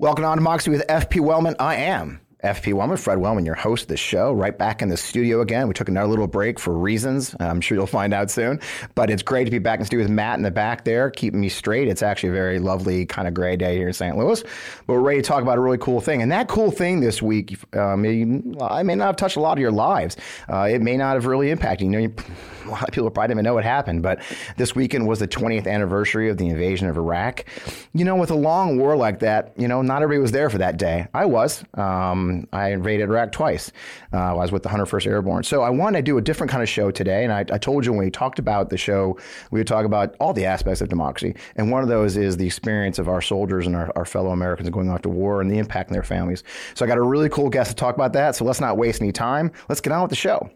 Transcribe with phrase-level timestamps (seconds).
[0.00, 1.56] Welcome on to Moxie with FP Wellman.
[1.58, 4.96] I am FP Wellman, Fred Wellman, your host of the show, right back in the
[4.96, 5.66] studio again.
[5.66, 7.34] We took another little break for reasons.
[7.40, 8.60] I'm sure you'll find out soon.
[8.94, 11.10] But it's great to be back in the studio with Matt in the back there,
[11.10, 11.88] keeping me straight.
[11.88, 14.16] It's actually a very lovely, kind of gray day here in St.
[14.16, 14.40] Louis.
[14.86, 16.22] But we're ready to talk about a really cool thing.
[16.22, 18.22] And that cool thing this week, uh, may,
[18.60, 20.16] I may not have touched a lot of your lives.
[20.48, 21.90] Uh, it may not have really impacted you.
[21.90, 21.98] Know,
[22.66, 24.02] a lot of people probably didn't even know what happened.
[24.02, 24.22] But
[24.56, 27.46] this weekend was the 20th anniversary of the invasion of Iraq.
[27.94, 30.58] You know, with a long war like that, you know, not everybody was there for
[30.58, 31.08] that day.
[31.12, 31.64] I was.
[31.74, 33.72] Um, I invaded Iraq twice.
[34.12, 35.42] Uh, I was with the 101st Airborne.
[35.42, 37.24] So I wanted to do a different kind of show today.
[37.24, 39.18] And I, I told you when we talked about the show,
[39.50, 41.34] we would talk about all the aspects of democracy.
[41.56, 44.70] And one of those is the experience of our soldiers and our, our fellow Americans
[44.70, 46.44] going off to war and the impact on their families.
[46.74, 48.36] So I got a really cool guest to talk about that.
[48.36, 49.52] So let's not waste any time.
[49.68, 50.50] Let's get on with the show.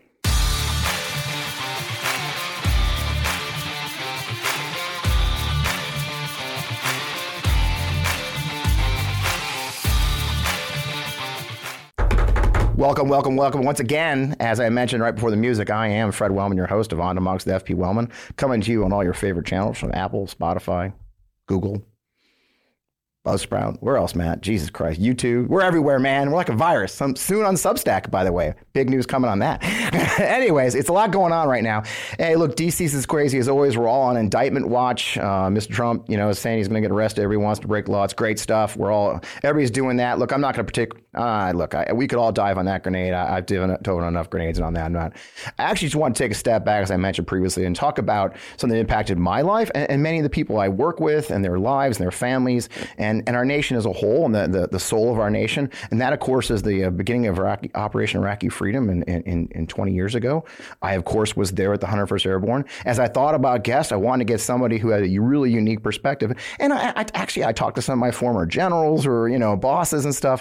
[12.82, 13.62] Welcome, welcome, welcome.
[13.62, 16.92] Once again, as I mentioned right before the music, I am Fred Wellman, your host
[16.92, 19.92] of On Amongst the FP Wellman, coming to you on all your favorite channels from
[19.94, 20.92] Apple, Spotify,
[21.46, 21.86] Google,
[23.24, 23.76] Buzzsprout.
[23.78, 24.40] Where else, Matt?
[24.40, 25.00] Jesus Christ.
[25.00, 25.46] YouTube.
[25.46, 26.30] We're everywhere, man.
[26.30, 26.92] We're like a virus.
[26.92, 28.52] Some, soon on Substack, by the way.
[28.72, 29.62] Big news coming on that.
[30.20, 31.84] Anyways, it's a lot going on right now.
[32.18, 33.78] Hey, look, DC's as crazy as always.
[33.78, 35.16] We're all on indictment watch.
[35.18, 35.70] Uh, Mr.
[35.70, 37.22] Trump, you know, is saying he's going to get arrested.
[37.22, 38.02] Everybody wants to break law.
[38.02, 38.76] It's great stuff.
[38.76, 40.18] We're all, everybody's doing that.
[40.18, 41.01] Look, I'm not going to predict.
[41.14, 43.12] Uh, look, I, we could all dive on that grenade.
[43.12, 44.86] I, have thrown enough grenades on that.
[44.86, 45.12] I'm not.
[45.58, 47.98] I actually just want to take a step back, as I mentioned previously, and talk
[47.98, 51.30] about something that impacted my life and, and many of the people I work with
[51.30, 54.48] and their lives and their families and, and our nation as a whole and the,
[54.48, 55.70] the, the soul of our nation.
[55.90, 59.48] And that, of course, is the uh, beginning of Iraqi, Operation Iraqi Freedom in, in,
[59.50, 60.46] in 20 years ago.
[60.80, 62.64] I, of course, was there at the 101st Airborne.
[62.86, 65.82] As I thought about guests, I wanted to get somebody who had a really unique
[65.82, 66.32] perspective.
[66.58, 69.56] And I, I actually, I talked to some of my former generals or, you know,
[69.56, 70.40] bosses and stuff.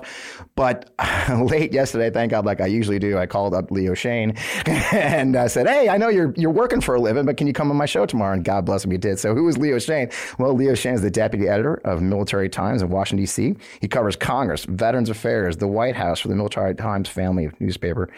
[0.56, 0.61] But
[1.46, 5.48] late yesterday, thank God, like I usually do, I called up Leo Shane and I
[5.48, 7.78] said, Hey, I know you're, you're working for a living, but can you come on
[7.78, 8.34] my show tomorrow?
[8.34, 9.20] And God bless him, he did.
[9.20, 10.10] So who is Leo Shane?
[10.38, 13.56] Well, Leo Shane is the deputy editor of Military Times in Washington, D.C.
[13.80, 18.10] He covers Congress, Veterans Affairs, the White House for the Military Times family newspaper.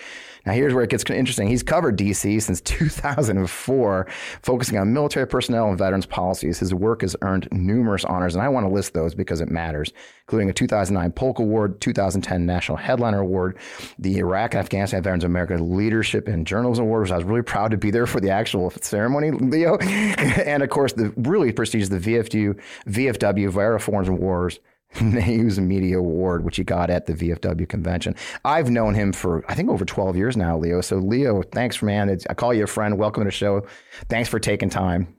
[0.45, 1.47] Now, here's where it gets interesting.
[1.47, 4.07] He's covered DC since 2004,
[4.41, 6.59] focusing on military personnel and veterans policies.
[6.59, 9.93] His work has earned numerous honors, and I want to list those because it matters,
[10.25, 13.57] including a 2009 Polk Award, 2010 National Headliner Award,
[13.99, 17.41] the Iraq and Afghanistan Veterans of America Leadership and Journalism Award, which I was really
[17.41, 19.77] proud to be there for the actual ceremony, Leo.
[19.77, 24.59] and of course, the really prestigious the VFW, VFW, Vera Foreign Wars
[25.01, 28.15] News Media Award, which he got at the VFW convention.
[28.45, 30.81] I've known him for, I think, over 12 years now, Leo.
[30.81, 32.09] So, Leo, thanks, man.
[32.09, 32.97] It's, I call you a friend.
[32.97, 33.65] Welcome to the show.
[34.09, 35.15] Thanks for taking time.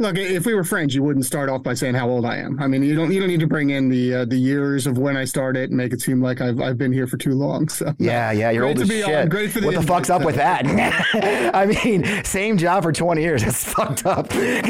[0.00, 2.58] Look, if we were friends, you wouldn't start off by saying how old I am.
[2.58, 4.96] I mean, you don't you don't need to bring in the uh, the years of
[4.96, 7.68] when I started and make it seem like I've I've been here for too long.
[7.68, 9.04] So yeah, yeah, you're old as shit.
[9.04, 9.28] On.
[9.28, 10.64] Great for the what the fuck's up with that?
[11.54, 13.42] I mean, same job for 20 years.
[13.42, 14.30] It's fucked up.
[14.34, 14.62] well,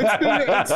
[0.00, 0.72] it's, been, it's,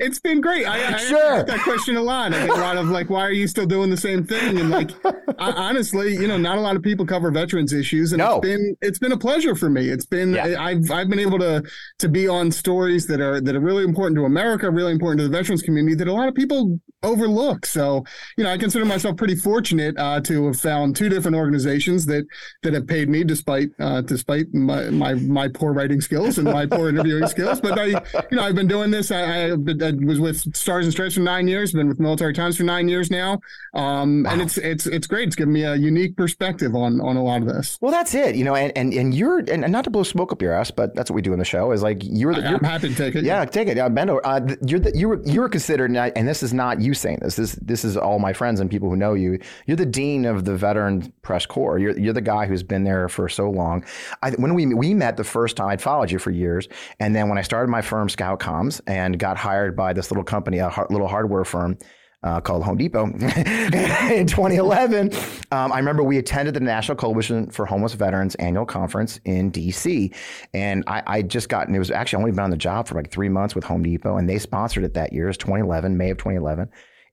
[0.00, 0.66] it's been great.
[0.66, 1.44] I, I sure.
[1.44, 2.34] that question a lot.
[2.34, 4.58] I get a lot of like, why are you still doing the same thing?
[4.58, 4.90] And like,
[5.38, 8.38] I, honestly, you know, not a lot of people cover veterans issues, and no.
[8.38, 9.90] it's been it's been a pleasure for me.
[9.90, 10.60] It's been yeah.
[10.60, 11.62] I've I've been able to
[12.00, 15.28] to be on stories that are that are really important to America, really important to
[15.28, 17.66] the veterans community that a lot of people overlook.
[17.66, 18.04] So,
[18.36, 22.26] you know, I consider myself pretty fortunate uh, to have found two different organizations that
[22.62, 26.66] that have paid me despite uh, despite my, my my poor writing skills and my
[26.66, 27.60] poor interviewing skills.
[27.60, 29.10] But I, you know, I've been doing this.
[29.10, 31.72] I, I, I, was with Stars and Stripes for nine years.
[31.72, 33.40] Been with Military Times for nine years now,
[33.74, 34.32] um, wow.
[34.32, 35.28] and it's it's it's great.
[35.28, 37.78] It's given me a unique perspective on on a lot of this.
[37.80, 38.36] Well, that's it.
[38.36, 40.94] You know, and and, and you're and not to blow smoke up your ass, but
[40.94, 41.72] that's what we do in the show.
[41.72, 42.42] Is like you're the.
[42.42, 43.24] You're, I'm happy to take it.
[43.24, 43.76] Yeah, take it.
[43.76, 47.36] Yeah, Bendo, uh, you're the, you're you're considered, and this is not you saying this.
[47.36, 49.38] This this is all my friends and people who know you.
[49.66, 51.78] You're the dean of the veteran press corps.
[51.78, 53.84] You're you're the guy who's been there for so long.
[54.22, 56.68] I, when we we met the first time, I'd followed you for years,
[56.98, 60.24] and then when I started my firm, Scout Comms, and got hired by this little
[60.24, 61.78] company, a little hardware firm
[62.22, 65.10] uh, called Home Depot in 2011.
[65.52, 70.14] Um, I remember we attended the National Coalition for Homeless Veterans annual conference in DC.
[70.52, 73.10] And I, I just got, it was actually only been on the job for like
[73.10, 75.24] three months with Home Depot, and they sponsored it that year.
[75.24, 76.68] It was 2011, May of 2011.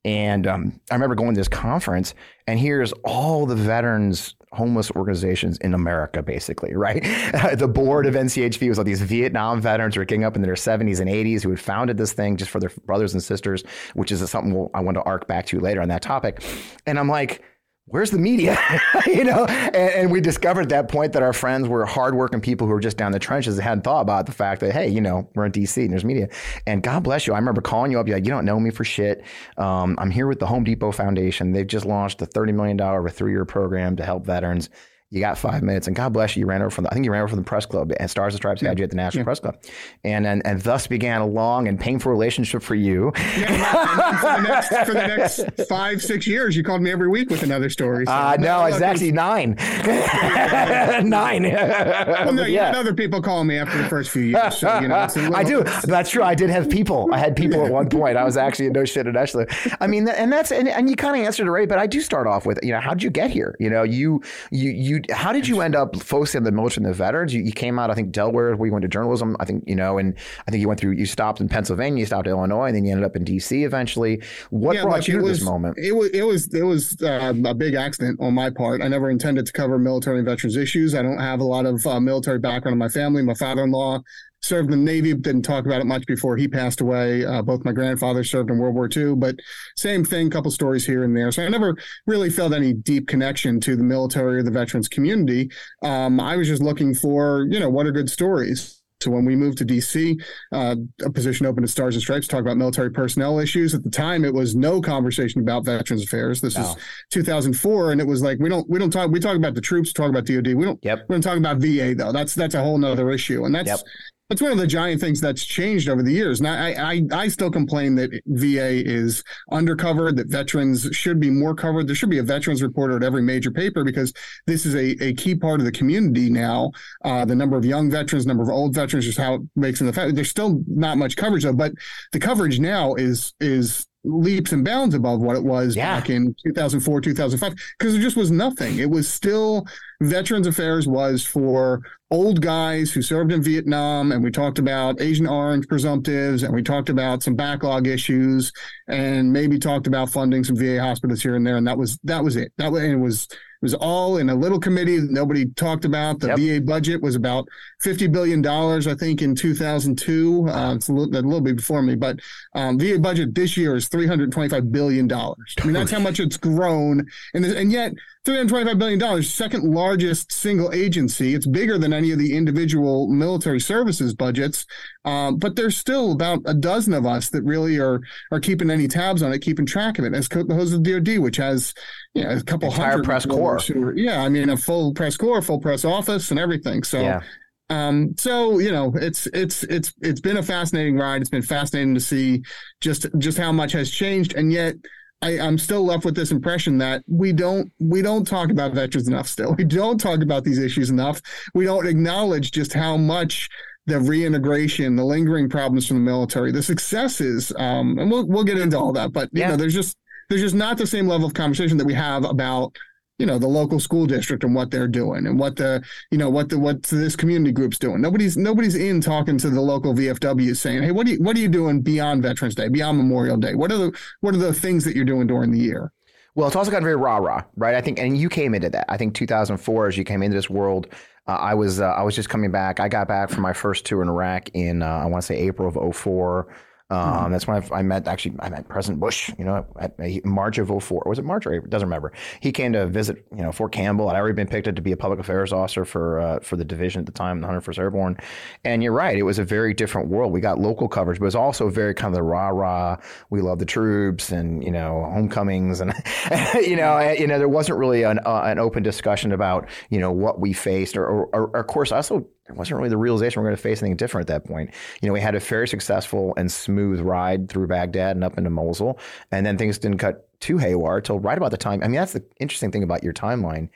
[0.05, 2.13] And um, I remember going to this conference,
[2.47, 7.03] and here's all the veterans homeless organizations in America, basically, right?
[7.55, 10.53] the board of NCHV was all these Vietnam veterans who were getting up in their
[10.53, 13.63] 70s and 80s who had founded this thing just for their brothers and sisters,
[13.93, 16.41] which is something we'll, I want to arc back to later on that topic.
[16.85, 17.43] And I'm like,
[17.87, 18.57] where's the media?
[19.07, 22.67] you know, and, and, we discovered at that point that our friends were hardworking people
[22.67, 25.01] who were just down the trenches and hadn't thought about the fact that, hey, you
[25.01, 26.27] know, we're in DC and there's media.
[26.65, 27.33] And God bless you.
[27.33, 29.23] I remember calling you up, you're like, you don't know me for shit.
[29.57, 31.53] Um, I'm here with the Home Depot Foundation.
[31.53, 34.69] They've just launched a $30 million over three year program to help veterans
[35.09, 36.41] you got five minutes, and God bless you.
[36.41, 38.09] You ran over from the, I think you ran over from the press club, and
[38.09, 38.69] Stars and Stripes yeah.
[38.69, 39.23] had you at the National yeah.
[39.23, 39.57] Press Club,
[40.03, 43.13] and, and and thus began a long and painful relationship for you.
[43.15, 47.29] Yeah, for, the next, for, the next, five six years, you called me every week
[47.29, 48.05] with another story.
[48.05, 48.11] So.
[48.11, 49.55] Uh, no, it's actually nine.
[51.07, 51.43] nine.
[51.43, 54.57] well, no, you had other people calling me after the first few years.
[54.57, 55.63] So, you know, little, I do.
[55.85, 56.23] That's true.
[56.23, 57.09] I did have people.
[57.13, 58.17] I had people at one point.
[58.17, 59.45] I was actually in no shit initially.
[59.79, 62.01] I mean, and that's and, and you kind of answered it right, but I do
[62.01, 63.55] start off with you know how'd you get here?
[63.59, 64.21] You know, you
[64.51, 67.33] you you how did you end up focusing on the military and the veterans?
[67.33, 69.35] You, you, came out, I think, Delaware, where you went to journalism.
[69.39, 70.15] I think, you know, and
[70.47, 72.85] I think you went through, you stopped in Pennsylvania, you stopped in Illinois, and then
[72.85, 73.63] you ended up in D.C.
[73.63, 74.21] eventually.
[74.49, 75.77] What yeah, brought you to was, this moment?
[75.77, 78.81] It was, it was, it was uh, a big accident on my part.
[78.81, 80.95] I never intended to cover military and veterans issues.
[80.95, 83.23] I don't have a lot of uh, military background in my family.
[83.23, 84.01] My father-in-law
[84.41, 87.25] served in the Navy, didn't talk about it much before he passed away.
[87.25, 89.35] Uh, both my grandfathers served in World War II, but
[89.75, 91.31] same thing, couple stories here and there.
[91.31, 91.75] So I never
[92.05, 95.51] really felt any deep connection to the military or the veterans community.
[95.83, 98.81] Um, I was just looking for, you know, what are good stories.
[98.99, 100.19] So when we moved to DC,
[100.51, 100.75] uh,
[101.05, 103.75] a position open at Stars and Stripes, talk about military personnel issues.
[103.75, 106.41] At the time, it was no conversation about Veterans Affairs.
[106.41, 106.75] This is
[107.11, 109.93] 2004, and it was like we don't we don't talk we talk about the troops,
[109.93, 110.55] talk about DoD.
[110.55, 111.05] We don't yep.
[111.07, 112.11] we don't talk about VA though.
[112.11, 113.79] That's that's a whole nother issue, and that's yep.
[114.29, 116.41] It's one of the giant things that's changed over the years.
[116.41, 121.55] And I, I, I still complain that VA is undercovered, that veterans should be more
[121.55, 121.87] covered.
[121.87, 124.11] There should be a veterans reporter at every major paper because
[124.45, 126.71] this is a, a key part of the community now.
[127.05, 129.93] Uh, the number of young veterans, number of old veterans, just how it makes the
[129.93, 131.71] fact there's still not much coverage though, but
[132.11, 135.99] the coverage now is, is leaps and bounds above what it was yeah.
[135.99, 139.65] back in 2004 2005 because it just was nothing it was still
[140.01, 145.27] veterans affairs was for old guys who served in vietnam and we talked about Agent
[145.27, 148.51] Orange presumptives and we talked about some backlog issues
[148.87, 152.23] and maybe talked about funding some va hospitals here and there and that was that
[152.23, 153.27] was it that was it was
[153.57, 156.19] it was all in a little committee that nobody talked about.
[156.19, 156.59] The yep.
[156.59, 157.47] VA budget was about
[157.83, 160.49] $50 billion, I think, in 2002.
[160.49, 162.19] Uh, it's a little, a little, bit before me, but
[162.55, 165.11] um, VA budget this year is $325 billion.
[165.11, 167.07] I mean, that's how much it's grown.
[167.33, 167.93] And, and yet,
[168.27, 171.33] $325 billion, second largest single agency.
[171.33, 174.65] It's bigger than any of the individual military services budgets.
[175.05, 178.01] Um, but there's still about a dozen of us that really are
[178.31, 180.13] are keeping any tabs on it, keeping track of it.
[180.13, 181.73] As opposed to the DoD, which has
[182.13, 183.61] you know, a couple Entire hundred press corps.
[183.95, 186.83] yeah, I mean a full press corps, full press office, and everything.
[186.83, 186.99] So.
[186.99, 187.21] Yeah.
[187.69, 191.21] Um, so you know, it's it's it's it's been a fascinating ride.
[191.21, 192.41] It's been fascinating to see
[192.81, 194.75] just just how much has changed, and yet
[195.21, 199.07] I, am still left with this impression that we don't we don't talk about veterans
[199.07, 199.27] enough.
[199.27, 201.21] Still, we don't talk about these issues enough.
[201.53, 203.49] We don't acknowledge just how much
[203.85, 208.59] the reintegration, the lingering problems from the military, the successes, um, and we'll we'll get
[208.59, 209.11] into all that.
[209.11, 209.49] But you yeah.
[209.49, 209.97] know, there's just
[210.29, 212.75] there's just not the same level of conversation that we have about
[213.17, 216.29] you know the local school district and what they're doing and what the you know
[216.29, 220.55] what the what this community group's doing nobody's nobody's in talking to the local vfw
[220.55, 223.55] saying hey what are you what are you doing beyond veterans day beyond memorial day
[223.55, 225.91] what are the what are the things that you're doing during the year
[226.37, 227.73] well, it's also gotten very rah rah, right?
[227.73, 228.85] I think, and you came into that.
[228.89, 230.85] I think 2004, as you came into this world,
[231.27, 232.79] uh, I was uh, I was just coming back.
[232.79, 235.35] I got back from my first tour in Iraq in uh, I want to say
[235.35, 236.47] April of 04.
[236.89, 237.31] Um, mm-hmm.
[237.33, 239.29] That's when I, I, met actually I met President Bush.
[239.37, 241.03] You know, at, at March of 04.
[241.05, 241.69] Was it March or April?
[241.69, 242.13] Doesn't remember.
[242.39, 243.25] He came to visit.
[243.35, 244.09] You know, Fort Campbell.
[244.09, 246.63] I'd already been picked up to be a public affairs officer for uh, for the
[246.63, 248.17] division at the time, the 101st Airborne.
[248.63, 249.17] And you're right.
[249.17, 250.31] It was a very different world.
[250.31, 252.97] We got local coverage, but it was also very kind of the rah rah.
[253.29, 255.93] We love the troops and you know homecomings and
[256.55, 260.11] you know you know there wasn't really an uh, an open discussion about you know
[260.11, 263.49] what we faced or, or, or of course also there wasn't really the realization we're
[263.49, 264.71] going to face anything different at that point.
[265.01, 268.49] You know, we had a very successful and smooth ride through Baghdad and up into
[268.49, 268.99] Mosul,
[269.31, 271.83] and then things didn't cut too haywire till right about the time.
[271.83, 273.69] I mean, that's the interesting thing about your timeline,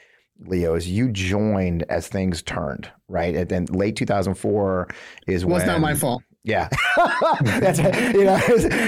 [0.45, 3.35] Leo, is you joined as things turned, right?
[3.35, 4.87] And then late 2004
[5.27, 5.61] is well, when.
[5.61, 6.23] It's not my fault.
[6.43, 6.69] Yeah,
[7.43, 8.39] that's a, you know,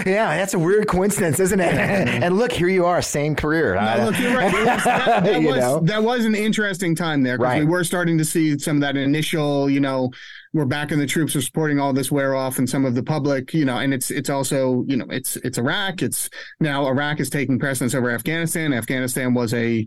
[0.08, 1.74] yeah, that's a weird coincidence, isn't it?
[1.78, 3.76] and look, here you are, same career.
[3.76, 4.52] No, look, you're right.
[4.54, 7.60] Was, that, that, was, that, was, an interesting time there because right.
[7.60, 10.12] we were starting to see some of that initial, you know,
[10.54, 13.02] we're back in the troops are supporting all this wear off and some of the
[13.02, 16.04] public, you know, and it's it's also, you know, it's it's Iraq.
[16.04, 16.30] It's
[16.60, 18.72] now Iraq is taking precedence over Afghanistan.
[18.72, 19.86] Afghanistan was a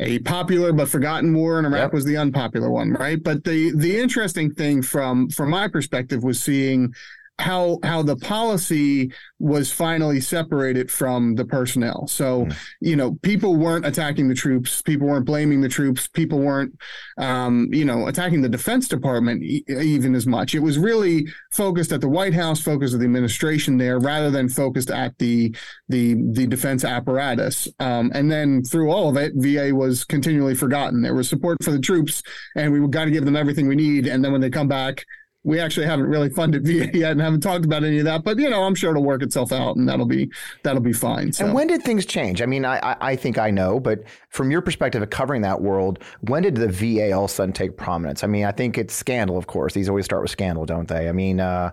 [0.00, 1.92] a popular but forgotten war, and Iraq yep.
[1.92, 3.22] was the unpopular one, right?
[3.22, 6.92] But the the interesting thing from from my perspective was seeing
[7.38, 12.08] how how the policy was finally separated from the personnel.
[12.08, 12.56] So, mm.
[12.80, 16.76] you know, people weren't attacking the troops, people weren't blaming the troops, people weren't,
[17.18, 20.56] um, you know, attacking the Defense Department e- even as much.
[20.56, 24.48] It was really focused at the White House, focused at the administration there, rather than
[24.48, 25.54] focused at the
[25.88, 27.68] the the defense apparatus.
[27.78, 31.02] Um, and then through all of it, VA was continually forgotten.
[31.02, 32.22] There was support for the troops,
[32.56, 34.08] and we got to give them everything we need.
[34.08, 35.04] And then when they come back,
[35.44, 38.24] we actually haven't really funded VA yet and haven't talked about any of that.
[38.24, 40.30] But you know, I'm sure it'll work itself out, and that'll be
[40.62, 41.32] that'll be fine.
[41.32, 41.46] So.
[41.46, 42.42] And when did things change?
[42.42, 46.02] I mean, I I think I know, but from your perspective of covering that world,
[46.20, 48.24] when did the VA all of a sudden take prominence?
[48.24, 49.74] I mean, I think it's scandal, of course.
[49.74, 51.08] These always start with scandal, don't they?
[51.08, 51.40] I mean.
[51.40, 51.70] Uh,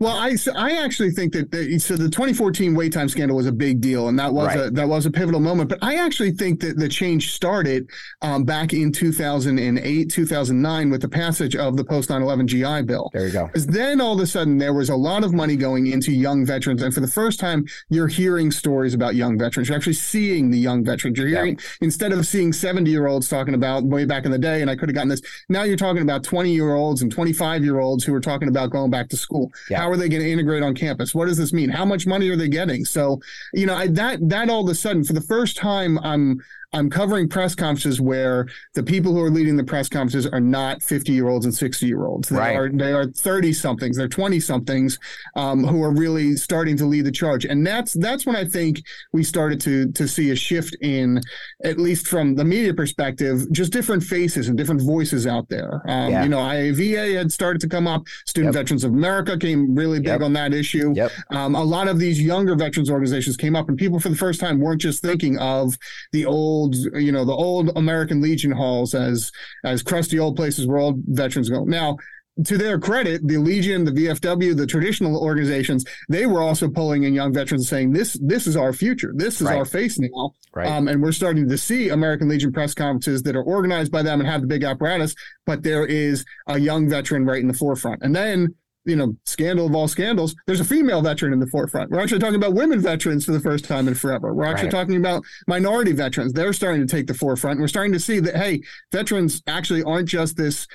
[0.00, 3.52] well, I, I actually think that the, so the 2014 wait time scandal was a
[3.52, 4.66] big deal, and that was right.
[4.66, 5.68] a that was a pivotal moment.
[5.68, 7.90] But I actually think that the change started
[8.22, 13.10] um, back in 2008, 2009 with the passage of the post 9/11 GI Bill.
[13.12, 13.46] There you go.
[13.46, 16.46] Because then all of a sudden there was a lot of money going into young
[16.46, 19.68] veterans, and for the first time you're hearing stories about young veterans.
[19.68, 21.18] You're actually seeing the young veterans.
[21.18, 21.64] You're hearing yeah.
[21.80, 24.76] instead of seeing 70 year olds talking about way back in the day, and I
[24.76, 25.22] could have gotten this.
[25.48, 28.70] Now you're talking about 20 year olds and 25 year olds who are talking about
[28.70, 29.50] going back to school.
[29.68, 29.87] Yeah.
[29.88, 31.14] How are they going to integrate on campus?
[31.14, 31.70] What does this mean?
[31.70, 32.84] How much money are they getting?
[32.84, 33.22] So,
[33.54, 36.44] you know, I, that that all of a sudden, for the first time, I'm
[36.74, 40.82] I'm covering press conferences where the people who are leading the press conferences are not
[40.82, 42.28] 50 year olds and 60 year olds.
[42.28, 42.56] They right.
[42.56, 44.98] are they are 30 somethings, they're 20 somethings
[45.34, 47.46] um, who are really starting to lead the charge.
[47.46, 48.82] And that's that's when I think
[49.12, 51.22] we started to to see a shift in,
[51.64, 55.82] at least from the media perspective, just different faces and different voices out there.
[55.88, 56.22] Um, yeah.
[56.22, 58.06] You know, IAVA had started to come up.
[58.26, 58.64] Student yep.
[58.64, 60.20] Veterans of America came really big yep.
[60.20, 60.92] on that issue.
[60.94, 61.12] Yep.
[61.30, 64.38] Um, a lot of these younger veterans organizations came up, and people for the first
[64.38, 65.74] time weren't just thinking of
[66.12, 69.30] the old old, you know, the old American Legion halls as
[69.64, 71.64] as crusty old places where old veterans go.
[71.64, 71.96] Now,
[72.44, 77.14] to their credit, the Legion, the VFW, the traditional organizations, they were also pulling in
[77.14, 79.12] young veterans saying, "This, this is our future.
[79.14, 79.56] This is right.
[79.56, 80.68] our face now." Right.
[80.68, 84.20] Um, and we're starting to see American Legion press conferences that are organized by them
[84.20, 85.14] and have the big apparatus,
[85.46, 88.02] but there is a young veteran right in the forefront.
[88.02, 88.54] And then
[88.88, 91.90] you know, scandal of all scandals, there's a female veteran in the forefront.
[91.90, 94.34] We're actually talking about women veterans for the first time in forever.
[94.34, 94.72] We're actually right.
[94.72, 96.32] talking about minority veterans.
[96.32, 97.60] They're starting to take the forefront.
[97.60, 100.66] We're starting to see that hey, veterans actually aren't just this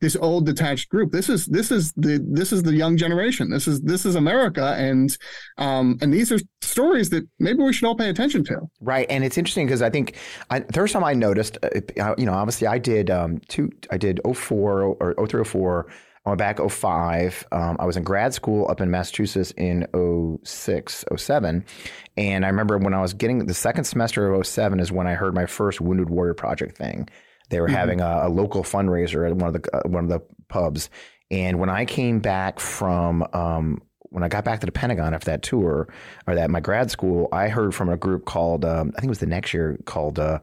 [0.00, 1.10] this old detached group.
[1.10, 3.50] This is this is the this is the young generation.
[3.50, 5.16] This is this is America, and
[5.56, 8.60] um, and these are stories that maybe we should all pay attention to.
[8.80, 10.16] Right, and it's interesting because I think
[10.50, 13.96] I, the first time I noticed, uh, you know, obviously I did um, two, I
[13.96, 15.40] did 04 or 03
[16.26, 17.46] 04 I went back 05.
[17.52, 19.86] Um, I was in grad school up in Massachusetts in
[20.44, 21.64] 06, 07.
[22.16, 25.14] And I remember when I was getting the second semester of 07 is when I
[25.14, 27.08] heard my first Wounded Warrior Project thing.
[27.48, 27.76] They were mm-hmm.
[27.76, 30.90] having a, a, local fundraiser at one of the uh, one of the pubs.
[31.30, 35.30] And when I came back from um, when I got back to the Pentagon after
[35.30, 35.88] that tour
[36.26, 39.10] or that my grad school, I heard from a group called um, I think it
[39.10, 40.40] was the next year called uh,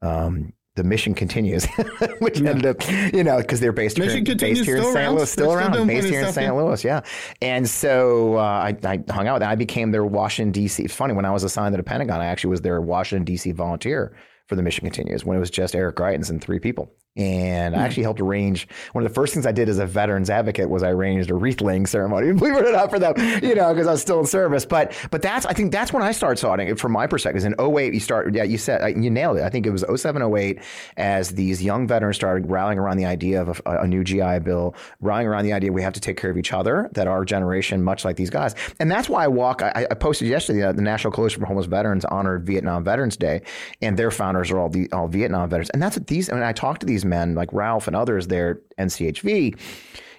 [0.00, 1.66] um, the mission continues,
[2.20, 2.50] which yeah.
[2.50, 4.96] ended up, you know, because they're based mission here, based here in St.
[4.96, 5.16] Around.
[5.16, 6.56] Louis, still around, based here in St.
[6.56, 7.02] Louis, yeah.
[7.42, 9.50] And so uh, I, I, hung out with them.
[9.50, 10.84] I became their Washington D.C.
[10.84, 13.52] It's funny when I was assigned to the Pentagon, I actually was their Washington D.C.
[13.52, 14.16] volunteer
[14.46, 16.90] for the mission continues when it was just Eric Greitens and three people.
[17.18, 17.84] And I hmm.
[17.84, 20.82] actually helped arrange one of the first things I did as a veterans advocate was
[20.84, 23.88] I arranged a wreath laying ceremony, believe it or not, for them, you know, because
[23.88, 24.64] I was still in service.
[24.64, 27.44] But but that's I think that's when I started it from my perspective.
[27.44, 29.42] In 08, you start, yeah, you said you nailed it.
[29.42, 30.60] I think it was 07, 08
[30.96, 34.74] as these young veterans started rallying around the idea of a, a new GI Bill,
[35.00, 37.82] rallying around the idea we have to take care of each other, that our generation,
[37.82, 39.62] much like these guys, and that's why I walk.
[39.62, 43.42] I, I posted yesterday uh, the National Coalition for Homeless Veterans honored Vietnam Veterans Day,
[43.82, 46.30] and their founders are all the all Vietnam veterans, and that's what these.
[46.30, 49.58] I mean, I talked to these men like Ralph and others there NCHV,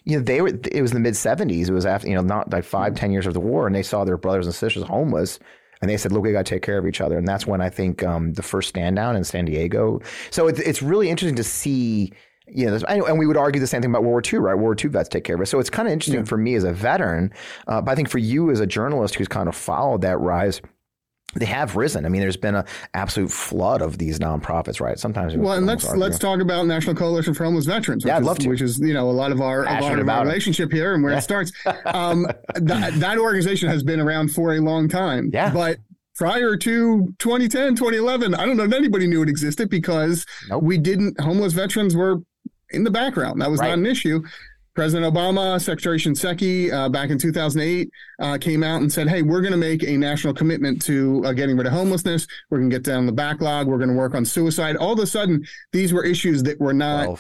[0.06, 1.70] you know, they were, it was the mid 70s.
[1.70, 3.84] It was after, you know, not like five, ten years of the war, and they
[3.84, 5.40] saw their brothers and sisters homeless.
[5.82, 7.18] And they said, look, we got to take care of each other.
[7.18, 10.02] And that's when I think um, the first stand down in San Diego.
[10.30, 12.12] So it's, it's really interesting to see,
[12.48, 14.56] you know, and we would argue the same thing about World War II, right?
[14.56, 15.46] World War II vets take care of it.
[15.46, 16.26] So it's kind of interesting yeah.
[16.26, 17.32] for me as a veteran,
[17.68, 20.62] uh, but I think for you as a journalist who's kind of followed that rise
[21.36, 22.06] they have risen.
[22.06, 24.98] I mean, there's been an absolute flood of these nonprofits, right?
[24.98, 25.36] Sometimes.
[25.36, 26.02] Well, and let's argue.
[26.02, 28.04] let's talk about National Coalition for Homeless Veterans.
[28.04, 28.50] yeah, I'd is, love to.
[28.50, 31.20] Which is you know a lot of our, of our, relationship here and where yeah.
[31.20, 31.52] it starts.
[31.86, 35.32] Um, that, that organization has been around for a long time.
[35.34, 35.52] Yeah.
[35.52, 35.78] But
[36.16, 40.64] prior to 2010, 2011, I don't know if anybody knew it existed because nope.
[40.64, 41.20] we didn't.
[41.20, 42.22] Homeless veterans were
[42.72, 43.42] in the background.
[43.42, 43.70] That was right.
[43.70, 44.22] not an issue.
[44.80, 49.42] President Obama, Secretary Shinseki, uh, back in 2008, uh, came out and said, "Hey, we're
[49.42, 52.26] going to make a national commitment to uh, getting rid of homelessness.
[52.50, 53.68] We're going to get down the backlog.
[53.68, 56.72] We're going to work on suicide." All of a sudden, these were issues that were
[56.72, 57.20] not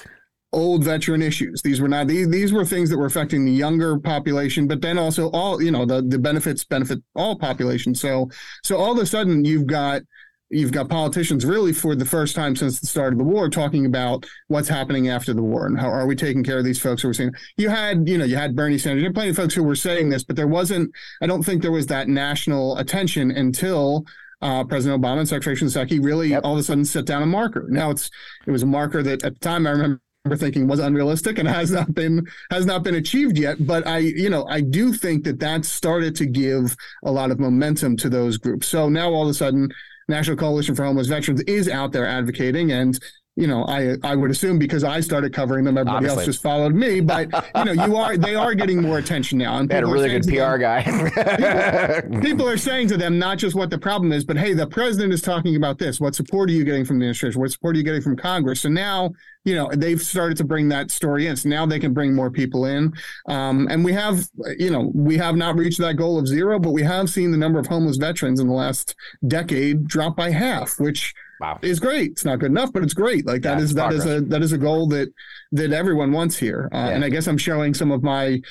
[0.53, 1.61] old veteran issues.
[1.61, 4.97] These were not these these were things that were affecting the younger population, but then
[4.97, 7.99] also all you know the the benefits benefit all populations.
[7.99, 8.29] So
[8.63, 10.01] so all of a sudden you've got
[10.49, 13.85] you've got politicians really for the first time since the start of the war talking
[13.85, 17.01] about what's happening after the war and how are we taking care of these folks
[17.01, 19.35] who were saying you had you know you had bernie sanders you had plenty of
[19.35, 20.91] folks who were saying this but there wasn't
[21.21, 24.05] i don't think there was that national attention until
[24.41, 26.45] uh, President Obama and Secretary Shinseki really yep.
[26.45, 27.65] all of a sudden set down a marker.
[27.67, 28.09] Now it's
[28.47, 29.99] it was a marker that at the time I remember
[30.35, 34.29] thinking was unrealistic and has not been has not been achieved yet but i you
[34.29, 38.37] know i do think that that started to give a lot of momentum to those
[38.37, 39.69] groups so now all of a sudden
[40.09, 42.99] national coalition for homeless veterans is out there advocating and
[43.39, 46.17] you know, I I would assume because I started covering them, everybody Obviously.
[46.17, 46.99] else just followed me.
[46.99, 49.57] But you know, you are they are getting more attention now.
[49.57, 52.01] And they had a really good PR them, guy.
[52.03, 54.67] people, people, are saying to them not just what the problem is, but hey, the
[54.67, 56.01] president is talking about this.
[56.01, 57.39] What support are you getting from the administration?
[57.39, 58.59] What support are you getting from Congress?
[58.59, 59.13] So now,
[59.45, 61.37] you know, they've started to bring that story in.
[61.37, 62.91] So now they can bring more people in.
[63.27, 64.27] Um, and we have,
[64.57, 67.37] you know, we have not reached that goal of zero, but we have seen the
[67.37, 71.59] number of homeless veterans in the last decade drop by half, which Wow.
[71.61, 72.11] Is great.
[72.11, 73.25] It's not good enough, but it's great.
[73.25, 74.05] Like that yeah, is that progress.
[74.05, 75.13] is a that is a goal that
[75.53, 76.69] that everyone wants here.
[76.73, 76.89] Uh, yeah.
[76.89, 78.41] And I guess I'm showing some of my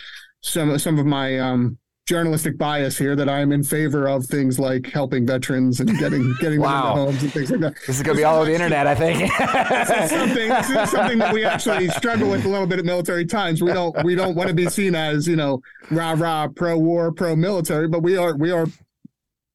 [0.41, 1.79] some some of my um,
[2.09, 6.35] journalistic bias here that I am in favor of things like helping veterans and getting
[6.41, 6.95] getting wow.
[6.95, 7.75] them into homes and things like that.
[7.87, 9.19] This is going to be all over the internet, I think.
[9.19, 12.87] this, is something, this is something that we actually struggle with a little bit at
[12.87, 13.63] military times.
[13.63, 17.13] We don't we don't want to be seen as you know rah rah pro war
[17.13, 18.67] pro military, but we are we are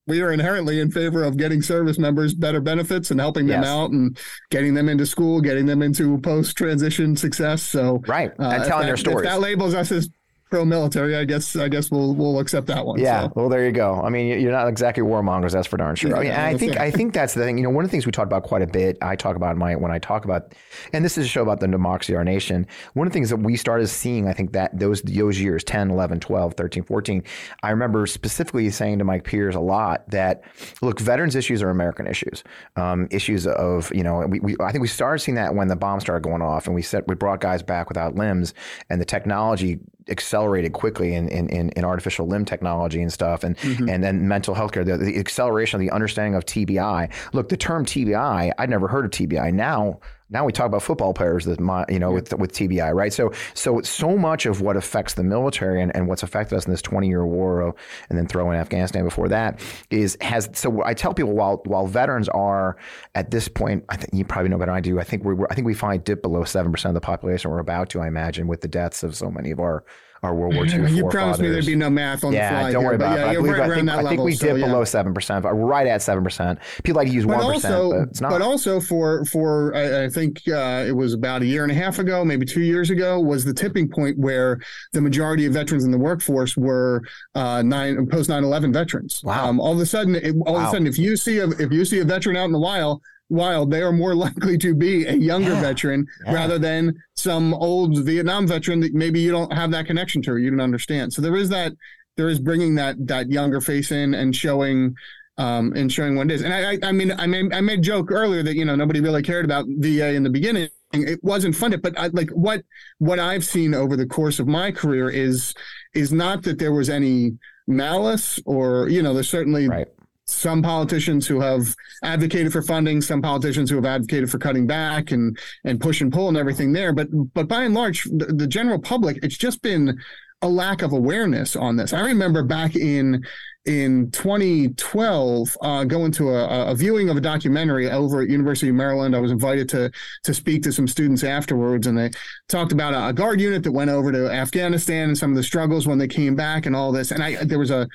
[0.08, 3.70] we are inherently in favor of getting service members better benefits and helping them yes.
[3.70, 4.18] out and
[4.50, 7.62] getting them into school, getting them into post transition success.
[7.62, 9.28] So right, uh, and telling that, their stories.
[9.28, 10.10] that labels us as
[10.54, 13.00] pro-military, I guess I guess we'll we'll accept that one.
[13.00, 13.24] Yeah.
[13.24, 13.34] So.
[13.34, 14.00] Well, there you go.
[14.04, 16.12] I mean, you're not exactly warmongers, that's for darn sure.
[16.24, 17.58] Yeah, I, mean, I think I think that's the thing.
[17.58, 19.00] You know, one of the things we talk about quite a bit.
[19.02, 20.54] I talk about my when I talk about,
[20.94, 22.68] and this is a show about the democracy of our nation.
[22.94, 25.90] One of the things that we started seeing, I think that those those years 10,
[25.90, 27.24] 11, 12, 13, 14.
[27.64, 30.44] I remember specifically saying to my peers a lot that
[30.84, 32.44] look, veterans issues are American issues.
[32.76, 35.76] Um, issues of you know, we, we I think we started seeing that when the
[35.76, 38.54] bomb started going off, and we said we brought guys back without limbs,
[38.92, 39.80] and the technology
[40.10, 43.90] accelerated quickly in, in, in, artificial limb technology and stuff, and mm-hmm.
[43.90, 47.12] and then mental health care, the, the, acceleration of the understanding of TBI.
[47.34, 49.54] Look, the term TBI, I'd never heard of TBI.
[49.54, 50.00] Now
[50.34, 53.13] now we talk about football players that you know with with TBI, right?
[53.13, 56.72] So so so much of what affects the military and, and what's affected us in
[56.72, 57.76] this 20 year war,
[58.10, 60.50] and then throw in Afghanistan before that is has.
[60.54, 62.78] So I tell people while while veterans are
[63.15, 65.00] at this point, I think you probably know better than I do.
[65.00, 67.52] I think we I think we finally dip below seven percent of the population.
[67.52, 69.84] We're about to, I imagine, with the deaths of so many of our
[70.24, 70.90] our World War II.
[70.92, 72.72] you promised me there'd be no math on yeah, the fly.
[72.72, 73.22] don't worry about it.
[73.22, 74.68] Yeah, I, believe, right I think, I think we so, dip yeah.
[74.68, 76.60] below seven percent, right at seven percent.
[76.84, 78.32] People like to use one percent, but it's not.
[78.32, 81.76] But also for for I, I think uh, it was about a year and a
[81.76, 84.60] half ago, maybe two years ago, was the tipping point where
[84.94, 87.04] the majority of veterans in the workforce were
[87.36, 89.22] uh, nine post 9-11 veterans.
[89.24, 89.50] Wow!
[89.50, 90.62] Um, all of a sudden, it, all wow.
[90.62, 92.60] of a sudden, if you see a if you see a veteran out in the
[92.60, 93.02] wild
[93.34, 95.62] wild, they are more likely to be a younger yeah.
[95.62, 96.34] veteran yeah.
[96.34, 100.39] rather than some old Vietnam veteran that maybe you don't have that connection to or
[100.39, 101.12] you don't understand.
[101.13, 101.74] So there is that,
[102.15, 104.96] there is bringing that that younger face in and showing
[105.39, 106.43] um, and showing what it is.
[106.43, 108.76] And I, I, I mean, I made I made a joke earlier that you know
[108.76, 110.69] nobody really cared about VA in the beginning.
[110.93, 112.63] It wasn't funded, but I, like what
[113.00, 115.56] what I've seen over the course of my career is
[115.96, 119.88] is not that there was any malice or you know there's certainly right
[120.26, 125.12] some politicians who have advocated for funding, some politicians who have advocated for cutting back
[125.12, 126.94] and and push and pull and everything there.
[126.94, 130.00] But but by and large, the, the general public, it's just been
[130.42, 131.94] a lack of awareness on this.
[131.94, 133.24] I remember back in
[133.66, 138.76] in 2012 uh, going to a, a, viewing of a documentary over at University of
[138.76, 139.16] Maryland.
[139.16, 139.90] I was invited to
[140.24, 142.12] to speak to some students afterwards, and they
[142.50, 145.44] talked about a, a guard unit that went over to Afghanistan and some of the
[145.44, 147.12] struggles when they came back and all this.
[147.12, 147.88] And I there was a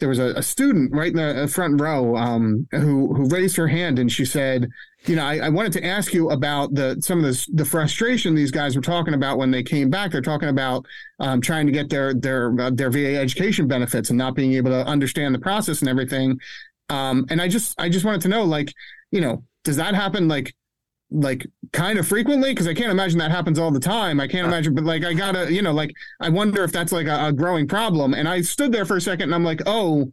[0.00, 3.68] there was a, a student right in the front row um, who who raised her
[3.68, 4.68] hand and she said,
[5.06, 8.34] you know, I, I, wanted to ask you about the some of the the frustration
[8.34, 10.10] these guys were talking about when they came back.
[10.10, 10.84] They're talking about
[11.20, 14.70] um, trying to get their their uh, their VA education benefits and not being able
[14.70, 16.38] to understand the process and everything.
[16.88, 18.72] Um, and I just I just wanted to know, like,
[19.10, 20.54] you know, does that happen like
[21.10, 24.20] like kind of frequently because I can't imagine that happens all the time.
[24.20, 24.50] I can't uh.
[24.50, 27.32] imagine, but like I gotta, you know, like I wonder if that's like a, a
[27.32, 28.14] growing problem.
[28.14, 30.12] And I stood there for a second and I'm like, oh,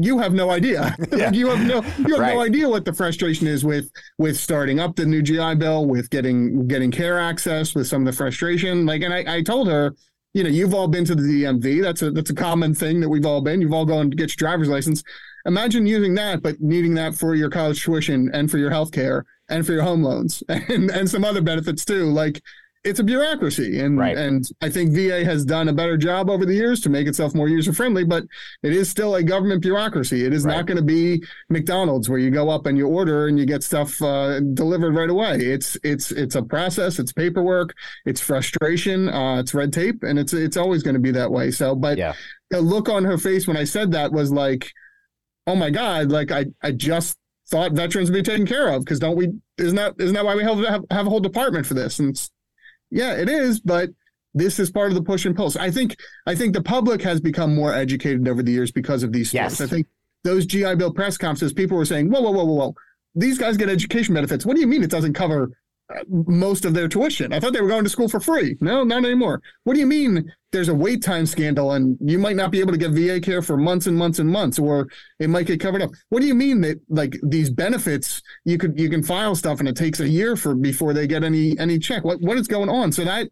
[0.00, 0.96] you have no idea.
[1.18, 1.32] Yeah.
[1.32, 2.34] you have no you have right.
[2.34, 6.10] no idea what the frustration is with with starting up the new GI Bill, with
[6.10, 8.86] getting getting care access, with some of the frustration.
[8.86, 9.96] Like, and I, I told her,
[10.34, 11.82] you know, you've all been to the DMV.
[11.82, 13.60] That's a that's a common thing that we've all been.
[13.60, 15.02] You've all gone to get your driver's license.
[15.46, 19.24] Imagine using that, but needing that for your college tuition and for your health care
[19.48, 22.04] and for your home loans and, and some other benefits too.
[22.04, 22.42] Like
[22.84, 24.16] it's a bureaucracy and right.
[24.16, 27.34] and I think VA has done a better job over the years to make itself
[27.34, 28.24] more user friendly but
[28.62, 30.56] it is still a government bureaucracy it is right.
[30.56, 33.64] not going to be McDonald's where you go up and you order and you get
[33.64, 37.74] stuff uh, delivered right away it's it's it's a process it's paperwork
[38.06, 41.50] it's frustration uh, it's red tape and it's it's always going to be that way
[41.50, 42.14] so but yeah.
[42.50, 44.72] the look on her face when I said that was like
[45.46, 47.17] oh my god like I I just
[47.48, 50.34] thought veterans would be taken care of because don't we isn't that isn't that why
[50.34, 50.58] we have,
[50.90, 52.28] have, a whole department for this and
[52.90, 53.90] yeah, it is, but
[54.34, 55.50] this is part of the push and pull.
[55.50, 59.02] So I think I think the public has become more educated over the years because
[59.02, 59.32] of these.
[59.32, 59.60] Yes.
[59.60, 59.86] I think
[60.24, 62.74] those GI Bill press conferences, people were saying, "Whoa, whoa, whoa, whoa, whoa!
[63.14, 64.44] These guys get education benefits.
[64.46, 65.50] What do you mean it doesn't cover
[66.08, 67.32] most of their tuition?
[67.32, 68.56] I thought they were going to school for free.
[68.60, 69.40] No, not anymore.
[69.64, 72.72] What do you mean there's a wait time scandal and you might not be able
[72.72, 75.82] to get VA care for months and months and months, or it might get covered
[75.82, 75.90] up.
[76.08, 79.68] What do you mean that like these benefits you could you can file stuff and
[79.68, 82.04] it takes a year for before they get any any check?
[82.04, 82.92] What what is going on?
[82.92, 83.28] So that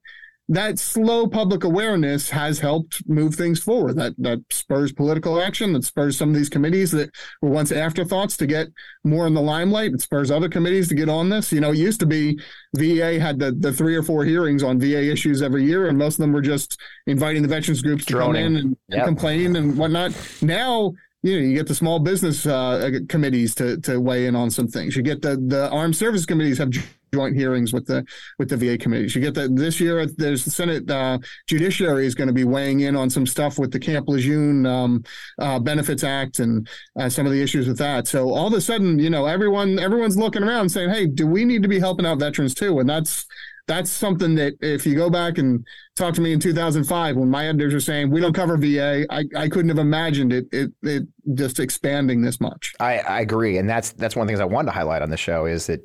[0.49, 3.97] that slow public awareness has helped move things forward.
[3.97, 5.73] That that spurs political action.
[5.73, 7.11] That spurs some of these committees that
[7.43, 8.69] were once afterthoughts to get
[9.03, 9.93] more in the limelight.
[9.93, 11.53] It spurs other committees to get on this.
[11.53, 12.39] You know, it used to be
[12.77, 16.15] VA had the, the three or four hearings on VA issues every year, and most
[16.15, 18.35] of them were just inviting the veterans groups to Droning.
[18.35, 18.99] come in and, yep.
[18.99, 20.13] and complain and whatnot.
[20.43, 24.49] Now you know, you get the small business uh, committees to to weigh in on
[24.49, 24.95] some things.
[24.95, 26.71] You get the the armed service committees have
[27.13, 28.05] joint hearings with the
[28.39, 29.15] with the VA committees.
[29.15, 30.07] You get that this year.
[30.07, 33.73] There's the Senate uh, Judiciary is going to be weighing in on some stuff with
[33.73, 35.05] the Camp Lejeune um,
[35.39, 38.07] uh, Benefits Act and uh, some of the issues with that.
[38.07, 41.45] So all of a sudden, you know, everyone everyone's looking around saying, "Hey, do we
[41.45, 43.27] need to be helping out veterans too?" And that's
[43.67, 45.67] that's something that if you go back and
[45.97, 49.25] talk to me in 2005 when my editors were saying we don't cover VA, I,
[49.37, 51.03] I couldn't have imagined it, it it
[51.35, 52.75] just expanding this much.
[52.79, 55.11] I, I agree, and that's that's one of the things I wanted to highlight on
[55.11, 55.85] the show is that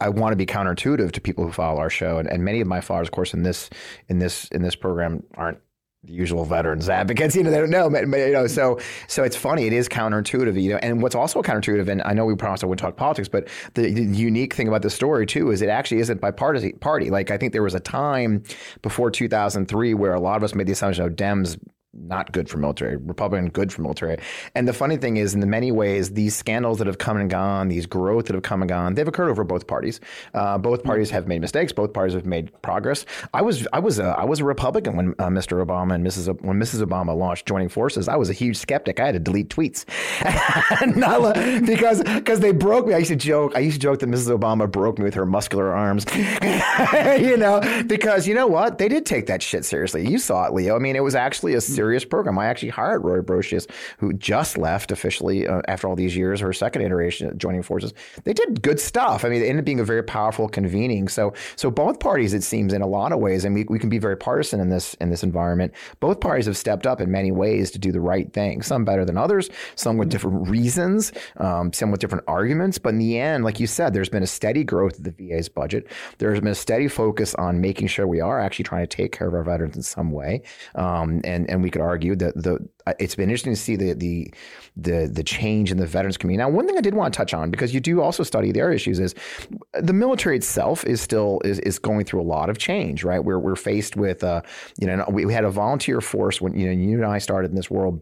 [0.00, 2.66] I, want to be counterintuitive to people who follow our show, and, and many of
[2.66, 3.70] my followers, of course, in this
[4.08, 5.58] in this in this program aren't
[6.06, 7.34] the usual veterans advocates.
[7.34, 9.66] You know, they don't know, but, you know, so so it's funny.
[9.66, 11.88] It is counterintuitive, you know, and what's also counterintuitive.
[11.88, 14.82] And I know we promised I wouldn't talk politics, but the, the, unique thing about
[14.82, 16.72] this story too is it actually isn't by party.
[16.72, 17.10] Party.
[17.10, 18.42] Like I think there was a time
[18.82, 21.58] before 2003 where a lot of us made the assumption, of Dems
[21.98, 24.18] not good for military, Republican good for military.
[24.54, 27.30] And the funny thing is, in the many ways, these scandals that have come and
[27.30, 30.00] gone, these growth that have come and gone, they've occurred over both parties.
[30.34, 30.88] Uh, both hmm.
[30.88, 31.72] parties have made mistakes.
[31.72, 33.06] Both parties have made progress.
[33.32, 35.64] I was I was a, I was a Republican when uh, Mr.
[35.64, 36.40] Obama and Mrs.
[36.42, 36.82] when Mrs.
[36.84, 38.08] Obama launched joining forces.
[38.08, 39.00] I was a huge skeptic.
[39.00, 39.84] I had to delete tweets
[41.66, 42.94] because because they broke me.
[42.94, 43.52] I used to joke.
[43.56, 44.36] I used to joke that Mrs.
[44.36, 46.04] Obama broke me with her muscular arms.
[46.14, 48.78] you know, because you know what?
[48.78, 50.08] They did take that shit seriously.
[50.08, 50.76] You saw it, Leo.
[50.76, 52.36] I mean, it was actually a serious serious program.
[52.36, 56.52] I actually hired Rory Brosius, who just left officially uh, after all these years, her
[56.52, 57.94] second iteration joining forces.
[58.24, 59.24] They did good stuff.
[59.24, 61.06] I mean, it ended up being a very powerful convening.
[61.06, 63.88] So, so both parties, it seems, in a lot of ways, and we, we can
[63.88, 65.72] be very partisan in this in this environment.
[66.00, 68.62] Both parties have stepped up in many ways to do the right thing.
[68.62, 72.78] Some better than others, some with different reasons, um, some with different arguments.
[72.78, 75.48] But in the end, like you said, there's been a steady growth of the VA's
[75.48, 75.86] budget.
[76.18, 79.28] There's been a steady focus on making sure we are actually trying to take care
[79.28, 80.42] of our veterans in some way,
[80.74, 82.60] um, and and we could argue that the
[83.00, 84.32] it's been interesting to see the the
[84.76, 86.48] the the change in the veterans community.
[86.48, 88.70] Now, one thing I did want to touch on because you do also study their
[88.70, 89.16] issues is
[89.72, 93.02] the military itself is still is, is going through a lot of change.
[93.02, 94.42] Right, we're we're faced with uh,
[94.78, 97.50] you know we, we had a volunteer force when you know you and I started
[97.50, 98.00] in this world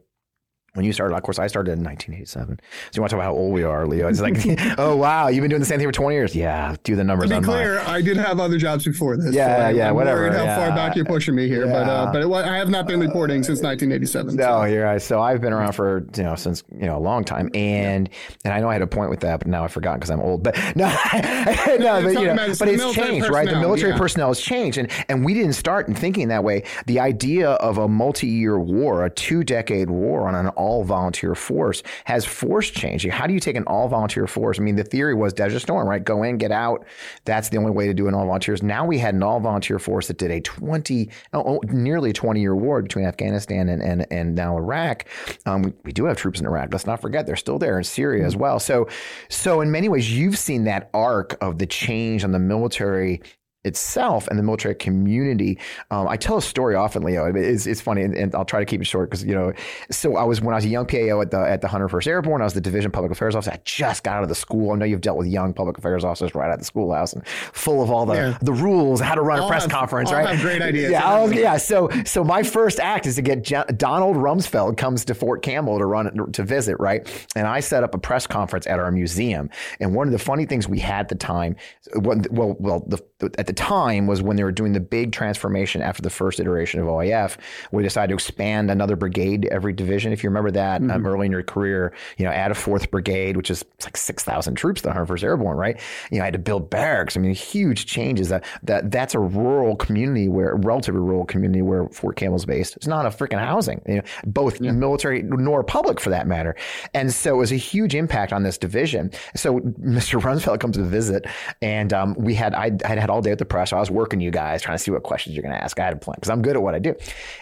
[0.75, 2.59] when you started, of course, I started in 1987.
[2.59, 4.09] So you want to talk about how old we are, Leo?
[4.09, 4.37] It's like,
[4.79, 6.35] oh wow, you've been doing the same thing for 20 years.
[6.35, 7.31] Yeah, do the numbers.
[7.31, 9.35] To be clear, I did have other jobs before this.
[9.35, 10.31] Yeah, so I, yeah, I'm whatever.
[10.33, 10.57] how yeah.
[10.57, 11.73] far back you're pushing me here, yeah.
[11.73, 14.35] but uh, but it, I have not been reporting since 1987.
[14.35, 14.65] No, so.
[14.65, 15.01] you're right.
[15.01, 18.11] So I've been around for you know since you know a long time, and
[18.45, 20.21] and I know I had a point with that, but now I've forgotten because I'm
[20.21, 20.43] old.
[20.43, 23.49] But no, no, but you know, but it's changed, right?
[23.49, 23.99] The military yeah.
[23.99, 26.65] personnel has changed, and and we didn't start in thinking that way.
[26.87, 32.70] The idea of a multi-year war, a two-decade war on an all-volunteer force has force
[32.70, 33.11] changing.
[33.11, 34.59] How do you take an all volunteer force?
[34.59, 36.03] I mean, the theory was Desert Storm, right?
[36.03, 36.87] Go in, get out.
[37.27, 38.62] That's the only way to do an all volunteers.
[38.62, 42.57] Now we had an all volunteer force that did a 20, oh, nearly 20 year
[42.57, 45.05] war between Afghanistan and, and, and now Iraq.
[45.44, 46.72] Um, we, we, do have troops in Iraq.
[46.72, 48.27] Let's not forget they're still there in Syria mm-hmm.
[48.27, 48.59] as well.
[48.59, 48.88] So,
[49.29, 53.20] so in many ways, you've seen that arc of the change on the military
[53.64, 55.59] itself and the military community.
[55.90, 57.33] Um, I tell a story often, Leo.
[57.35, 59.53] It's, it's funny, and, and, I'll try to keep it short because you know.
[59.90, 62.40] So I was when I was a young PAO at the at the 101st Airborne.
[62.40, 63.53] I was the Division Public Affairs officer.
[63.53, 64.72] I just got out of the school.
[64.72, 67.27] I know you've dealt with young public affairs officers right out of the schoolhouse and
[67.27, 68.38] full of all the yeah.
[68.42, 70.38] the rules, how to run I'll a press have, conference, right?
[70.40, 70.90] Great ideas.
[70.90, 71.57] Yeah, was, yeah.
[71.57, 73.44] So so my first act is to get
[73.79, 77.09] Donald Rumsfeld comes to Fort Campbell to run to visit, right?
[77.37, 79.50] And I set up a press conference at our museum.
[79.81, 81.57] And one of the funny things we had at the time,
[81.96, 83.03] well, well, the,
[83.38, 86.81] at the time was when they were doing the big transformation after the first iteration
[86.81, 87.37] of OIF.
[87.73, 90.12] We decided to expand another brigade every division.
[90.12, 90.97] If you remember that um, mm-hmm.
[90.97, 94.55] um, early in your career, you know, add a fourth brigade, which is like 6,000
[94.55, 95.81] troops, the 101st Airborne, right?
[96.11, 97.17] You know, I had to build barracks.
[97.17, 98.29] I mean, huge changes.
[98.29, 102.77] That, that That's a rural community where, relatively rural community where Fort Campbell's based.
[102.77, 104.73] It's not a freaking housing, you know, both yeah.
[104.73, 106.57] military nor public for that matter.
[106.93, 109.11] And so it was a huge impact on this division.
[109.35, 110.21] So Mr.
[110.21, 111.27] Rumsfeld comes to visit,
[111.62, 113.70] and um, we had I had had all day at the press.
[113.70, 115.78] So I was working you guys, trying to see what questions you're going to ask.
[115.78, 116.94] I had a plan because I'm good at what I do.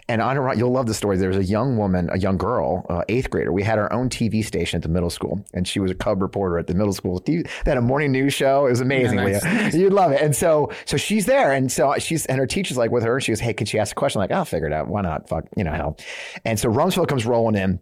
[0.08, 1.16] And on you'll love the story.
[1.16, 3.52] There was a young woman, a young girl, uh, eighth grader.
[3.52, 6.22] We had our own TV station at the middle school, and she was a cub
[6.22, 7.20] reporter at the middle school.
[7.20, 8.66] TV, they had a morning news show.
[8.66, 9.18] It was amazing.
[9.18, 9.74] Yeah, nice.
[9.74, 10.20] You'd love it.
[10.20, 13.20] And so so she's there, and so she's and her teacher's like with her.
[13.20, 14.88] She goes, "Hey, can she ask a question?" I'm like, I'll figure it out.
[14.88, 15.28] Why not?
[15.28, 15.98] Fuck, you know hell.
[16.44, 17.80] And so Rumsfeld comes rolling in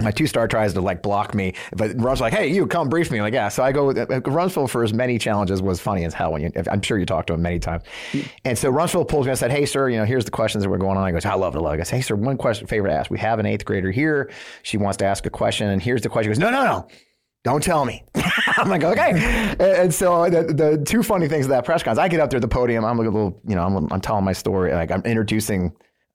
[0.00, 3.10] my two star tries to like block me, but Rumsfeld like, "Hey, you come brief
[3.10, 3.48] me." Like, yeah.
[3.48, 3.90] So I go.
[3.90, 6.32] Uh, Rumsfeld for as many challenges was funny as hell.
[6.32, 7.82] When you, I'm sure you talked to him many times.
[8.46, 10.70] And so Rumsfeld pulls me and said, "Hey, sir, you know, here's the questions that
[10.70, 12.38] were going on." I goes, "I love I love it." I said, "Hey, sir, one
[12.38, 13.10] question, favorite to ask.
[13.10, 14.30] We have an eighth grader here.
[14.62, 16.88] She wants to ask a question, and here's the question." He goes, "No, no, no."
[17.44, 18.04] Don't tell me.
[18.56, 19.56] I'm like, okay.
[19.58, 22.36] And so the, the two funny things of that press conference, I get up there
[22.36, 22.84] at the podium.
[22.84, 24.72] I'm a little, you know, I'm, I'm telling my story.
[24.72, 25.72] Like I'm introducing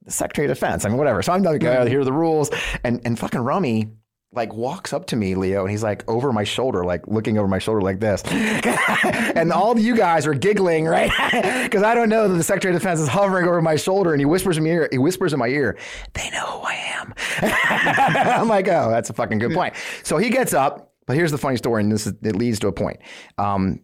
[0.08, 0.86] the Secretary of Defense.
[0.86, 1.22] I mean, whatever.
[1.22, 1.88] So I'm like, mm-hmm.
[1.88, 2.50] here are the rules.
[2.84, 3.91] And and fucking Rummy
[4.34, 7.48] like walks up to me, Leo, and he's like over my shoulder, like looking over
[7.48, 8.22] my shoulder like this.
[8.28, 11.12] and all of you guys are giggling, right?
[11.67, 14.22] Because I don't know that the Secretary of Defense is hovering over my shoulder and
[14.22, 15.78] he whispers in my ear, he whispers in my ear,
[16.13, 17.13] they know who I am.
[18.41, 19.74] I'm like, oh, that's a fucking good point.
[20.04, 22.67] So he gets up, but here's the funny story, and this is, it leads to
[22.67, 23.00] a point.
[23.38, 23.82] Um,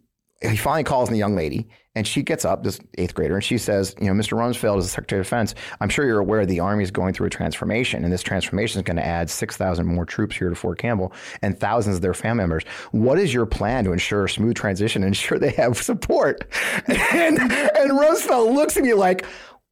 [0.50, 3.56] he finally calls the young lady and she gets up, this eighth grader, and she
[3.56, 4.36] says, You know, Mr.
[4.36, 5.54] Rumsfeld is the Secretary of Defense.
[5.80, 8.84] I'm sure you're aware the Army is going through a transformation, and this transformation is
[8.84, 12.42] going to add 6,000 more troops here to Fort Campbell and thousands of their family
[12.42, 12.64] members.
[12.90, 16.44] What is your plan to ensure a smooth transition and ensure they have support?
[17.14, 19.24] And, and Rumsfeld looks at me like,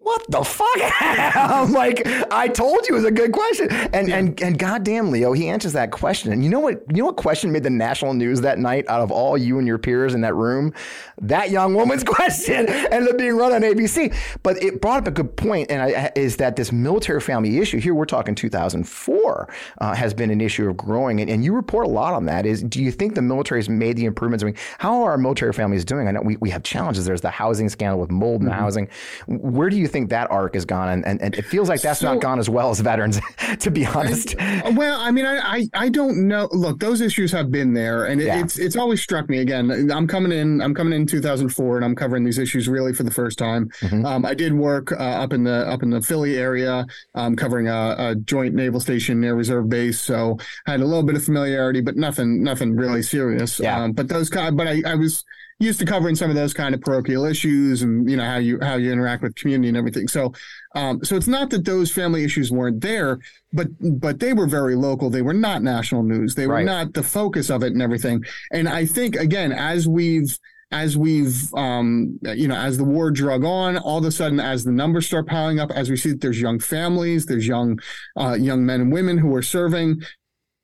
[0.02, 0.66] what the fuck?
[1.00, 3.70] I'm like, I told you it was a good question.
[3.70, 4.16] And yeah.
[4.16, 6.32] and and goddamn Leo, he answers that question.
[6.32, 6.82] And you know what?
[6.88, 9.66] You know what question made the national news that night out of all you and
[9.66, 10.74] your peers in that room?
[11.20, 14.14] That young woman's question ended up being run on ABC.
[14.42, 17.78] But it brought up a good point, and I, is that this military family issue
[17.78, 17.94] here?
[17.94, 21.90] We're talking 2004 uh, has been an issue of growing, and, and you report a
[21.90, 22.44] lot on that.
[22.44, 24.42] Is do you think the military has made the improvements?
[24.42, 26.08] I mean, how are our military families doing?
[26.08, 27.04] I know we, we have challenges.
[27.04, 28.60] There's the housing scandal with mold in the mm-hmm.
[28.60, 28.88] housing.
[29.26, 30.88] Where do you think that arc has gone?
[30.88, 33.20] And, and, and it feels like that's so, not gone as well as veterans,
[33.60, 34.34] to be honest.
[34.38, 36.48] I, well, I mean, I, I, I, don't know.
[36.52, 38.40] Look, those issues have been there, and it, yeah.
[38.40, 39.38] it's it's always struck me.
[39.38, 40.60] Again, I'm coming in.
[40.60, 43.68] I'm coming in 2004, and I'm covering these issues really for the first time.
[43.80, 44.06] Mm-hmm.
[44.06, 47.68] Um, I did work uh, up in the up in the Philly area, um, covering
[47.68, 51.24] a, a, joint naval station near reserve base, so I had a little bit of
[51.24, 53.60] familiarity, but nothing nothing really serious.
[53.60, 53.82] Yeah.
[53.82, 55.24] Um, but those kind, but I, I was
[55.62, 58.58] used to covering some of those kind of parochial issues and you know how you
[58.60, 60.32] how you interact with community and everything so
[60.74, 63.18] um, so it's not that those family issues weren't there
[63.52, 63.68] but
[64.00, 66.66] but they were very local they were not national news they were right.
[66.66, 70.36] not the focus of it and everything and i think again as we've
[70.70, 74.64] as we've um, you know as the war drug on all of a sudden as
[74.64, 77.78] the numbers start piling up as we see that there's young families there's young
[78.16, 80.00] uh, young men and women who are serving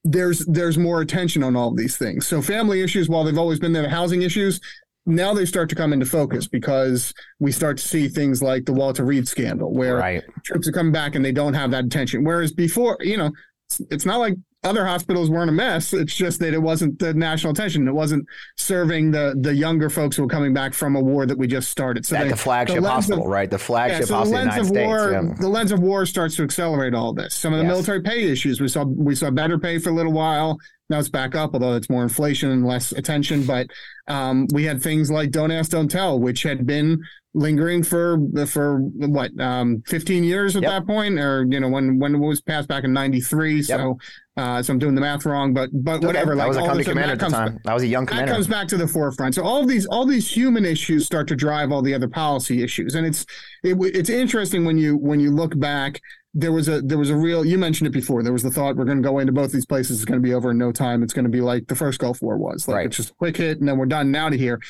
[0.05, 2.27] there's there's more attention on all of these things.
[2.27, 4.61] So family issues, while they've always been there, the housing issues,
[5.09, 8.73] now they start to come into focus because we start to see things like the
[8.73, 10.23] Walter Reed scandal, where right.
[10.44, 12.25] troops are coming back and they don't have that attention.
[12.25, 13.31] Whereas before, you know,
[13.68, 15.92] it's, it's not like other hospitals weren't a mess.
[15.92, 17.87] It's just that it wasn't the national attention.
[17.87, 21.38] It wasn't serving the the younger folks who were coming back from a war that
[21.38, 22.05] we just started.
[22.05, 23.49] So At they, the flagship the hospital, of, right?
[23.49, 25.35] The flagship yeah, so hospital the lens of war, yeah.
[25.38, 27.35] The lens of war starts to accelerate all this.
[27.35, 27.73] Some of the yes.
[27.73, 30.59] military pay issues we saw we saw better pay for a little while.
[30.90, 33.44] Now it's back up, although it's more inflation and less attention.
[33.44, 33.68] But
[34.07, 37.03] um, we had things like "Don't Ask, Don't Tell," which had been
[37.35, 40.70] lingering for for what um, 15 years at yep.
[40.70, 43.57] that point, or you know when when it was passed back in '93.
[43.57, 43.64] Yep.
[43.64, 43.98] So
[44.38, 46.37] uh, so I'm doing the math wrong, but but whatever.
[46.37, 47.59] Like, I was a company commander at the time.
[47.64, 48.31] Back, was a young commander.
[48.31, 49.35] That comes back to the forefront.
[49.35, 52.62] So all of these all these human issues start to drive all the other policy
[52.62, 53.27] issues, and it's
[53.64, 56.01] it, it's interesting when you when you look back
[56.35, 58.77] there was a there was a real you mentioned it before there was the thought
[58.77, 60.71] we're going to go into both these places it's going to be over in no
[60.71, 62.87] time it's going to be like the first gulf war was like right.
[62.87, 64.61] it's just a quick hit and then we're done now to here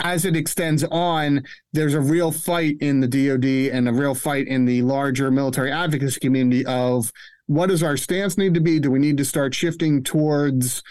[0.00, 4.48] as it extends on there's a real fight in the dod and a real fight
[4.48, 7.12] in the larger military advocacy community of
[7.46, 10.82] what does our stance need to be do we need to start shifting towards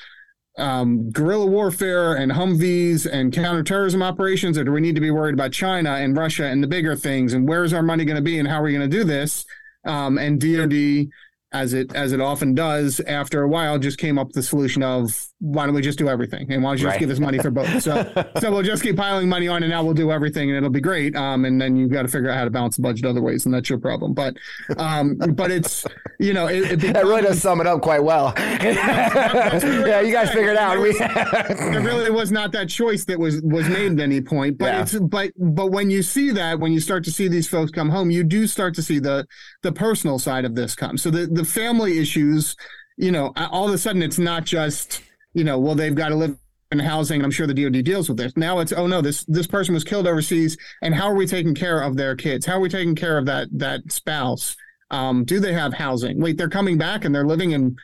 [0.57, 5.33] um, guerrilla warfare and Humvees and counterterrorism operations, or do we need to be worried
[5.33, 7.33] about China and Russia and the bigger things?
[7.33, 9.45] And where's our money going to be, and how are we going to do this?
[9.85, 11.07] Um, and DoD,
[11.51, 14.83] as it as it often does, after a while, just came up with the solution
[14.83, 16.49] of why don't we just do everything?
[16.49, 16.93] And why don't you right.
[16.93, 17.83] just give us money for both?
[17.83, 20.69] So, so we'll just keep piling money on, and now we'll do everything, and it'll
[20.69, 21.17] be great.
[21.17, 23.45] Um, and then you've got to figure out how to balance the budget other ways,
[23.45, 24.13] and that's your problem.
[24.13, 24.37] But,
[24.77, 25.85] um, but it's
[26.17, 28.33] you know, it, it becomes, that really does sum it up quite well.
[28.37, 30.77] yeah, you guys figured out.
[30.77, 34.57] There, was, there really was not that choice that was was made at any point.
[34.57, 34.81] But yeah.
[34.83, 37.89] it's but but when you see that, when you start to see these folks come
[37.89, 39.27] home, you do start to see the
[39.61, 40.97] the personal side of this come.
[40.97, 42.55] So the the family issues,
[42.95, 45.01] you know, all of a sudden it's not just
[45.33, 46.37] you know, well they've got to live
[46.71, 47.17] in housing.
[47.17, 48.35] And I'm sure the DoD deals with this.
[48.35, 51.55] Now it's oh no, this this person was killed overseas, and how are we taking
[51.55, 52.45] care of their kids?
[52.45, 54.55] How are we taking care of that that spouse?
[54.91, 56.19] Um, do they have housing?
[56.19, 57.75] Wait, they're coming back and they're living in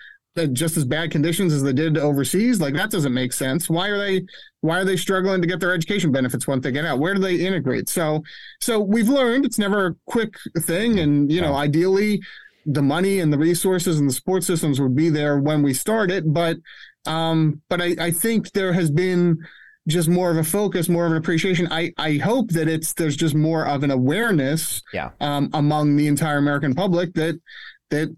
[0.53, 2.61] just as bad conditions as they did overseas.
[2.61, 3.69] Like that doesn't make sense.
[3.69, 4.25] Why are they
[4.61, 6.99] why are they struggling to get their education benefits once they get out?
[6.99, 7.89] Where do they integrate?
[7.89, 8.23] So
[8.59, 12.21] so we've learned it's never a quick thing, and you know, ideally
[12.65, 16.11] the money and the resources and the support systems would be there when we start
[16.11, 16.57] it, but
[17.05, 19.37] um, but I, I think there has been
[19.87, 21.67] just more of a focus, more of an appreciation.
[21.71, 25.09] I, I hope that it's there's just more of an awareness yeah.
[25.19, 27.39] um, among the entire American public that
[27.89, 28.15] that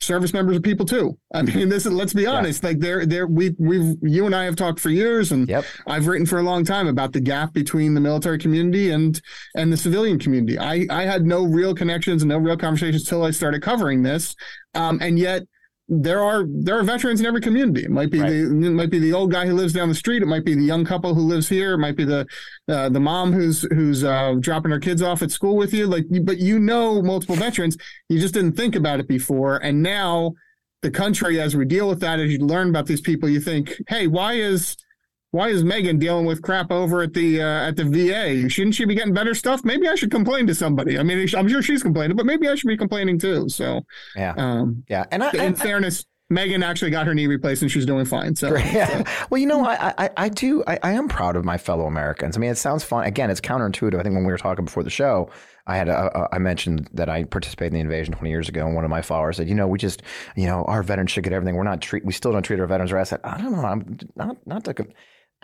[0.00, 1.16] service members are people too.
[1.32, 2.62] I mean, this is let's be honest.
[2.62, 2.70] Yeah.
[2.70, 5.64] Like there, there, we we've you and I have talked for years, and yep.
[5.86, 9.20] I've written for a long time about the gap between the military community and
[9.56, 10.58] and the civilian community.
[10.58, 14.34] I I had no real connections and no real conversations till I started covering this,
[14.74, 15.42] um, and yet
[15.88, 17.84] there are there are veterans in every community.
[17.84, 18.30] It might be right.
[18.30, 20.22] the might be the old guy who lives down the street.
[20.22, 21.74] It might be the young couple who lives here.
[21.74, 22.26] It might be the
[22.68, 25.86] uh, the mom who's who's uh, dropping her kids off at school with you.
[25.86, 27.76] Like, but you know multiple veterans.
[28.08, 30.34] You just didn't think about it before, and now
[30.80, 33.74] the country, as we deal with that, as you learn about these people, you think,
[33.88, 34.76] hey, why is
[35.34, 38.48] why is Megan dealing with crap over at the uh, at the VA?
[38.48, 39.64] Shouldn't she be getting better stuff?
[39.64, 40.96] Maybe I should complain to somebody.
[40.96, 43.48] I mean, I'm sure she's complaining, but maybe I should be complaining too.
[43.48, 43.80] So
[44.14, 45.06] yeah, um, yeah.
[45.10, 48.36] And I, in I, fairness, Megan actually got her knee replaced and she's doing fine.
[48.36, 49.02] So, yeah.
[49.04, 49.26] so.
[49.28, 52.36] well, you know, I, I, I do, I, I, am proud of my fellow Americans.
[52.36, 53.04] I mean, it sounds fun.
[53.04, 53.98] Again, it's counterintuitive.
[53.98, 55.30] I think when we were talking before the show,
[55.66, 58.66] I had, a, a, I mentioned that I participated in the invasion 20 years ago.
[58.66, 60.02] And one of my followers said, you know, we just,
[60.36, 61.56] you know, our veterans should get everything.
[61.56, 63.02] We're not treat, we still don't treat our veterans right.
[63.02, 63.64] I said, I don't know.
[63.64, 64.86] I'm not, not to,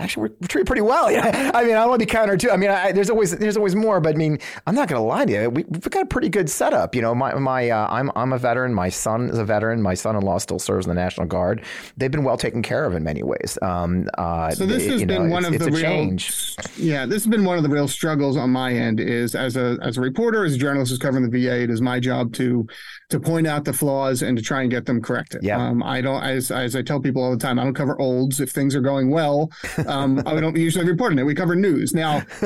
[0.00, 1.10] actually we're, treated pretty well.
[1.20, 2.50] Yeah, I mean, I don't want to be counter too.
[2.50, 5.06] I mean, I, there's always there's always more, but I mean, I'm not going to
[5.06, 5.50] lie to you.
[5.50, 6.94] We, have got a pretty good setup.
[6.94, 8.72] You know, my my uh, I'm I'm a veteran.
[8.72, 9.82] My son is a veteran.
[9.82, 11.64] My son-in-law still serves in the National Guard.
[11.96, 13.58] They've been well taken care of in many ways.
[13.60, 16.54] Um, uh, so this has been know, one of the real change.
[16.76, 19.00] Yeah, this has been one of the real struggles on my end.
[19.00, 21.80] Is as a as a reporter, as a journalist who's covering the VA, it is
[21.82, 22.66] my job to
[23.10, 25.42] to point out the flaws and to try and get them corrected.
[25.42, 25.58] Yeah.
[25.58, 28.40] Um, I don't as as I tell people all the time, I don't cover olds.
[28.40, 29.50] If things are going well,
[29.90, 31.24] um, I don't usually report on it.
[31.24, 31.92] We cover news.
[31.92, 32.22] Now,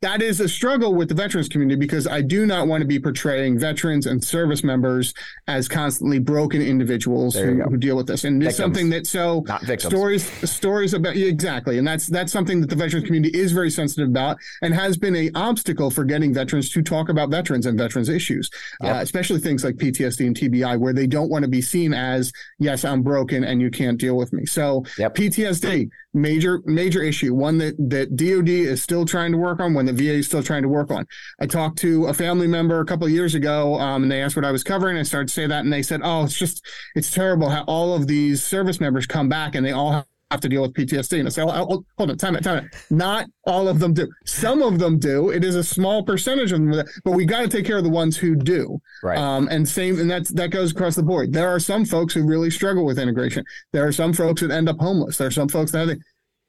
[0.00, 2.98] that is a struggle with the veterans community because I do not want to be
[2.98, 5.14] portraying veterans and service members
[5.46, 8.24] as constantly broken individuals who, who, deal with this.
[8.24, 9.44] And it's something that so
[9.78, 14.08] stories stories about exactly, and that's that's something that the veterans community is very sensitive
[14.08, 18.08] about and has been a obstacle for getting veterans to talk about veterans and veterans
[18.08, 18.50] issues,
[18.82, 18.96] yep.
[18.96, 22.32] uh, especially things like PTSD and TBI, where they don't want to be seen as
[22.58, 24.46] yes, I'm broken and you can't deal with me.
[24.46, 25.14] So yep.
[25.14, 29.86] PTSD major major issue one that that dod is still trying to work on one
[29.86, 31.06] that va is still trying to work on.
[31.40, 34.44] I talked to a family member a couple years ago um, and they asked what
[34.44, 37.10] i was covering i started to say that and they said oh it's just it's
[37.10, 40.62] terrible how all of these service members come back and they all have to deal
[40.62, 41.20] with PTSD.
[41.20, 42.74] And I say, oh, oh, hold on, time it, time it.
[42.90, 44.10] Not all of them do.
[44.24, 45.30] Some of them do.
[45.30, 47.90] It is a small percentage of them, but we got to take care of the
[47.90, 48.80] ones who do.
[49.02, 49.18] Right.
[49.18, 51.32] Um, and same, and that's that goes across the board.
[51.32, 53.44] There are some folks who really struggle with integration.
[53.72, 55.18] There are some folks that end up homeless.
[55.18, 55.98] There are some folks that have,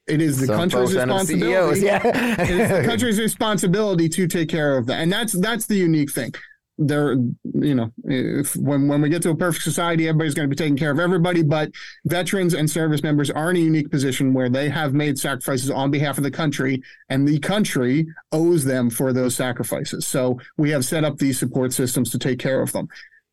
[0.08, 1.82] it is the Some country's responsibility.
[1.82, 2.02] Yeah.
[2.06, 6.12] it is the country's responsibility to take care of that, and that's that's the unique
[6.12, 6.34] thing
[6.78, 7.14] there
[7.54, 10.56] you know if when when we get to a perfect society everybody's going to be
[10.56, 11.72] taking care of everybody but
[12.06, 15.92] veterans and service members are in a unique position where they have made sacrifices on
[15.92, 20.06] behalf of the country and the country owes them for those sacrifices.
[20.08, 22.88] So we have set up these support systems to take care of them.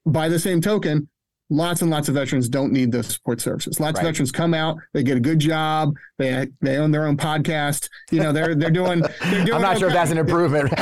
[0.06, 1.08] By the same token
[1.50, 3.80] lots and lots of veterans don't need those support services.
[3.80, 4.06] Lots right.
[4.06, 7.88] of veterans come out, they get a good job, they they own their own podcast.
[8.10, 9.00] You know, they're they're doing.
[9.00, 10.70] They're doing I'm not sure if that's an improvement.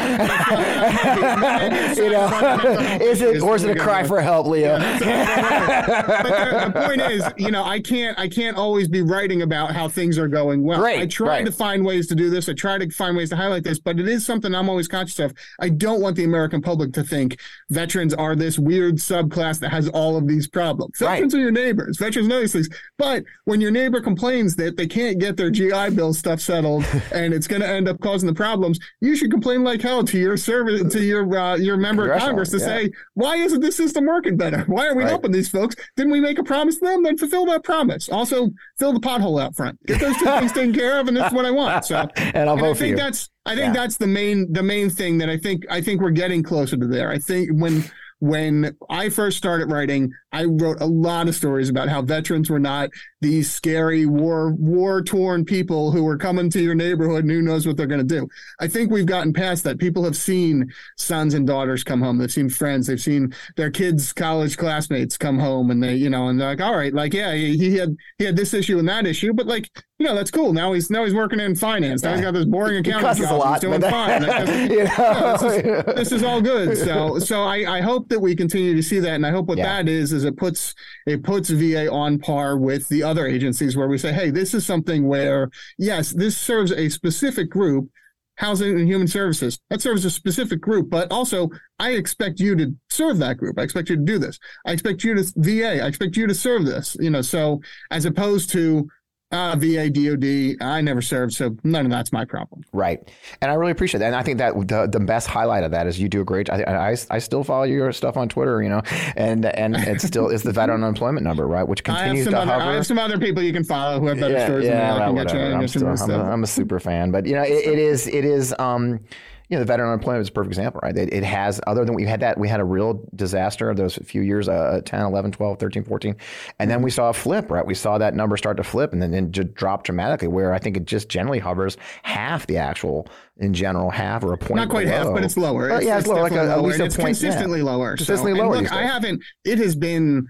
[1.97, 2.29] you know,
[3.01, 4.79] is it or is it a cry for help, Leo?
[4.79, 9.73] Yeah, but the, point is, you know, I can't I can't always be writing about
[9.73, 10.81] how things are going well.
[10.81, 11.47] Great, I try right.
[11.47, 12.49] to find ways to do this.
[12.49, 15.19] I try to find ways to highlight this, but it is something I'm always conscious
[15.21, 15.33] of.
[15.61, 17.39] I don't want the American public to think
[17.71, 20.91] veterans are this weird subclass that has all of these problem.
[20.99, 21.39] Veterans right.
[21.39, 21.99] are your neighbors.
[21.99, 22.69] Veterans know these things.
[22.97, 27.33] But when your neighbor complains that they can't get their GI Bill stuff settled and
[27.33, 30.37] it's going to end up causing the problems, you should complain like hell to your
[30.37, 32.65] service to your uh, your member of Congress to yeah.
[32.65, 34.65] say, why isn't this system working better?
[34.67, 35.11] Why are we right.
[35.11, 35.77] helping these folks?
[35.97, 37.05] Didn't we make a promise to them?
[37.05, 38.09] Then fulfill that promise.
[38.09, 39.79] Also, fill the pothole out front.
[39.87, 41.85] Get those two things taken care of, and that's what I want.
[41.85, 42.97] So, and I'll and vote I think for you.
[42.97, 43.73] That's I think yeah.
[43.73, 46.87] that's the main the main thing that I think I think we're getting closer to
[46.87, 47.11] there.
[47.11, 47.85] I think when
[48.21, 52.59] when I first started writing, I wrote a lot of stories about how veterans were
[52.59, 52.91] not
[53.21, 57.67] these scary war war torn people who were coming to your neighborhood and who knows
[57.67, 58.29] what they're going to do.
[58.61, 59.79] I think we've gotten past that.
[59.79, 62.19] People have seen sons and daughters come home.
[62.19, 62.87] They've seen friends.
[62.87, 66.61] They've seen their kids' college classmates come home, and they you know and they're like,
[66.61, 69.47] all right, like yeah, he, he had he had this issue and that issue, but
[69.47, 70.53] like you know that's cool.
[70.53, 72.03] Now he's now he's working in finance.
[72.03, 73.39] Now he's got this boring accounting job.
[73.39, 74.23] Lot, he's doing fine.
[74.71, 76.77] you know, this, is, this, is, all good.
[76.77, 79.59] So so I I hope that we continue to see that, and I hope what
[79.59, 79.83] yeah.
[79.83, 80.75] that is is it puts
[81.07, 84.65] it puts VA on par with the other agencies where we say, hey, this is
[84.65, 87.91] something where, yes, this serves a specific group,
[88.37, 89.59] housing and human services.
[89.71, 93.59] That serves a specific group, but also I expect you to serve that group.
[93.59, 94.39] I expect you to do this.
[94.67, 95.83] I expect you to VA.
[95.83, 96.97] I expect you to serve this.
[97.01, 98.89] You know, so as opposed to
[99.31, 100.57] uh, VA, DOD.
[100.67, 102.65] I never served, so none of that's my problem.
[102.73, 102.99] Right,
[103.43, 104.07] and I really appreciate that.
[104.07, 106.49] And I think that the, the best highlight of that is you do a great.
[106.49, 108.81] I, I, I still follow your stuff on Twitter, you know,
[109.17, 112.65] and and it still is the veteran unemployment number, right, which continues to other, hover.
[112.65, 115.15] I have some other people you can follow who have better yeah, stories yeah, than
[115.15, 115.21] me.
[115.21, 115.41] I can get you.
[115.41, 118.25] I'm, still, I'm, a, I'm, a super fan, but you know, it, it is it
[118.25, 118.55] is.
[118.59, 119.01] um
[119.49, 120.97] you know, the veteran unemployment is a perfect example, right?
[120.97, 124.21] It, it, has, other than we had that, we had a real disaster those few
[124.21, 126.17] years, uh, 10, 11, 12, 13, 14.
[126.59, 127.65] And then we saw a flip, right?
[127.65, 130.59] We saw that number start to flip and then, then just drop dramatically, where I
[130.59, 134.57] think it just generally hovers half the actual, in general, half or a point.
[134.57, 135.05] Not quite below.
[135.05, 135.71] half, but it's lower.
[135.71, 137.07] It's, yeah, it's, it's lower, like a, at least a it's point.
[137.09, 137.65] consistently yeah.
[137.65, 137.97] lower.
[137.97, 138.57] Consistently so, lower.
[138.57, 140.29] Look, I haven't, it has been,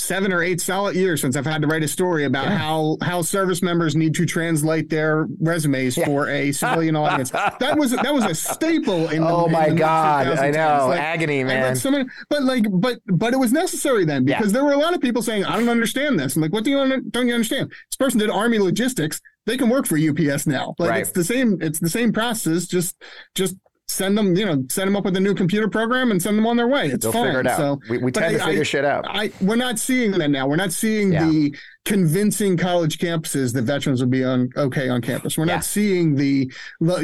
[0.00, 2.56] seven or eight solid years since I've had to write a story about yeah.
[2.56, 6.06] how how service members need to translate their resumes yeah.
[6.06, 7.30] for a civilian audience.
[7.30, 9.22] That was that was a staple in.
[9.22, 10.26] The, oh my in god!
[10.26, 11.76] I know like, agony, man.
[11.84, 14.52] Many, but like, but but it was necessary then because yeah.
[14.52, 16.70] there were a lot of people saying, "I don't understand this." I'm like, "What do
[16.70, 19.20] you don't you understand?" This person did army logistics.
[19.46, 20.74] They can work for UPS now.
[20.78, 21.00] Like right.
[21.00, 21.58] it's the same.
[21.60, 22.66] It's the same process.
[22.66, 23.02] Just
[23.34, 23.56] just
[23.90, 26.46] send them, you know, send them up with a new computer program and send them
[26.46, 26.86] on their way.
[26.86, 27.26] It's They'll fine.
[27.26, 27.56] Figure it out.
[27.58, 29.04] So we, we tend I, to figure I, shit out.
[29.08, 30.46] I, we're not seeing that now.
[30.46, 31.26] We're not seeing yeah.
[31.26, 35.36] the convincing college campuses that veterans will be on okay on campus.
[35.36, 35.56] We're yeah.
[35.56, 36.50] not seeing the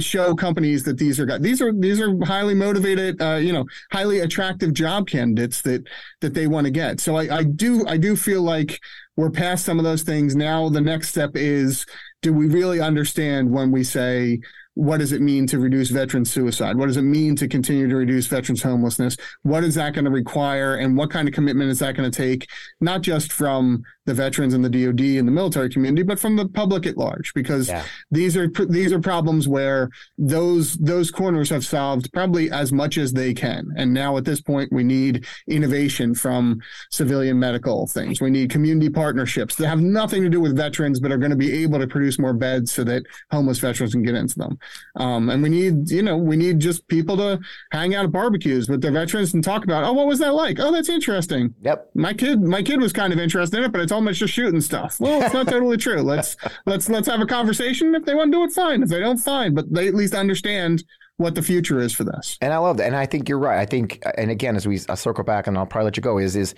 [0.01, 1.43] show companies that these are got.
[1.43, 5.87] these are these are highly motivated, uh, you know, highly attractive job candidates that
[6.20, 7.01] that they want to get.
[7.01, 8.80] So I, I do I do feel like
[9.16, 10.37] we're past some of those things.
[10.37, 11.87] Now the next step is
[12.22, 14.41] do we really understand when we say
[14.77, 16.77] what does it mean to reduce veteran suicide?
[16.77, 19.16] What does it mean to continue to reduce veterans homelessness?
[19.43, 20.74] What is that going to require?
[20.74, 22.47] And what kind of commitment is that going to take,
[22.79, 26.47] not just from the veterans and the DoD and the military community, but from the
[26.47, 27.85] public at large, because yeah.
[28.11, 33.14] these are these are problems where those those corners have solved probably as much as
[33.14, 33.72] they can.
[33.77, 36.61] And now at this point, we need innovation from
[36.93, 38.20] civilian medical things.
[38.20, 41.37] We need community partnerships that have nothing to do with veterans, but are going to
[41.37, 44.59] be able to produce more beds so that homeless veterans can get into them.
[44.97, 47.41] Um, and we need you know we need just people to
[47.73, 50.59] hang out at barbecues with the veterans and talk about oh what was that like
[50.61, 51.55] oh that's interesting.
[51.62, 51.91] Yep.
[51.95, 54.61] My kid my kid was kind of interested in it, but it's much just shooting
[54.61, 55.01] stuff.
[55.01, 56.01] Well, it's not totally true.
[56.01, 56.37] Let's
[56.67, 57.95] let's let's have a conversation.
[57.95, 58.83] If they want to do it, fine.
[58.83, 59.55] If they don't, fine.
[59.55, 60.85] But they at least understand
[61.19, 62.37] what the future is for this.
[62.41, 62.87] And I love that.
[62.87, 63.59] And I think you're right.
[63.59, 66.19] I think, and again, as we I'll circle back, and I'll probably let you go,
[66.19, 66.55] is is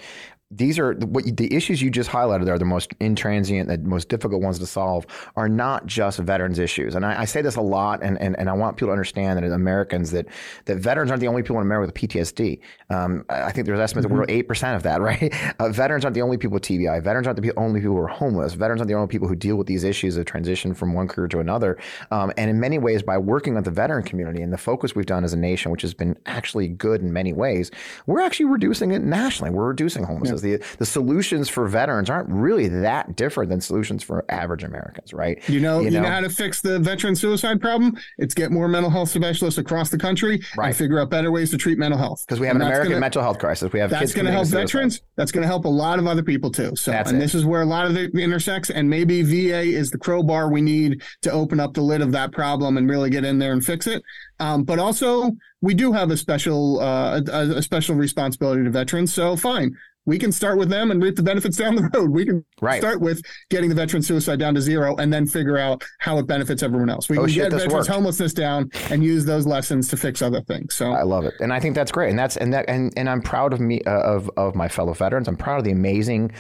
[0.50, 4.40] these are what the issues you just highlighted are the most intransient, the most difficult
[4.40, 6.94] ones to solve are not just veterans issues.
[6.94, 9.36] And I, I, say this a lot, and, and, and I want people to understand
[9.36, 10.26] that as Americans that
[10.64, 12.60] that veterans aren't the only people in America with PTSD.
[12.88, 14.16] Um, I think there's estimates mm-hmm.
[14.16, 15.34] that we're eight percent of that, right?
[15.60, 17.02] Uh, veterans aren't the only people with TBI.
[17.02, 18.54] Veterans aren't the only people who are homeless.
[18.54, 21.28] Veterans aren't the only people who deal with these issues of transition from one career
[21.28, 21.76] to another.
[22.10, 25.04] Um, and in many ways, by working with the veteran community and the focus we've
[25.04, 27.70] done as a nation, which has been actually good in many ways,
[28.06, 29.50] we're actually reducing it nationally.
[29.50, 30.30] We're reducing homelessness.
[30.30, 30.37] Yeah.
[30.42, 35.46] The the solutions for veterans aren't really that different than solutions for average Americans, right?
[35.48, 37.96] You know, you, know, you know how to fix the veteran suicide problem?
[38.18, 40.68] It's get more mental health specialists across the country right.
[40.68, 42.24] and figure out better ways to treat mental health.
[42.26, 43.72] Because we have and an American gonna, mental health crisis.
[43.72, 44.60] We have that's going to help suicide.
[44.60, 45.02] veterans.
[45.16, 46.74] That's going to help a lot of other people too.
[46.76, 47.20] So, that's and it.
[47.20, 48.70] this is where a lot of it intersects.
[48.70, 52.32] And maybe VA is the crowbar we need to open up the lid of that
[52.32, 54.02] problem and really get in there and fix it.
[54.40, 59.12] Um, but also, we do have a special uh, a, a special responsibility to veterans.
[59.12, 59.76] So, fine
[60.08, 62.10] we can start with them and reap the benefits down the road.
[62.10, 62.80] We can right.
[62.80, 66.26] start with getting the veteran suicide down to zero and then figure out how it
[66.26, 67.10] benefits everyone else.
[67.10, 67.88] We oh, can shit, get veterans worked.
[67.88, 70.74] homelessness down and use those lessons to fix other things.
[70.74, 73.08] So I love it, and I think that's great, and that's and that and, and
[73.08, 75.28] I'm proud of me uh, of of my fellow veterans.
[75.28, 76.32] I'm proud of the amazing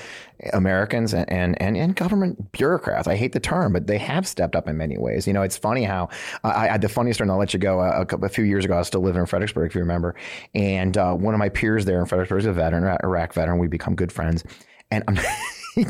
[0.52, 3.08] Americans and, and, and, government bureaucrats.
[3.08, 5.26] I hate the term, but they have stepped up in many ways.
[5.26, 6.08] You know, it's funny how
[6.44, 7.80] I, the funniest story, and I'll let you go.
[7.80, 10.14] A, a, a, few years ago, I was still living in Fredericksburg, if you remember.
[10.54, 13.58] And uh, one of my peers there in Fredericksburg is a veteran, Iraq veteran.
[13.58, 14.44] We become good friends.
[14.90, 15.18] And I'm.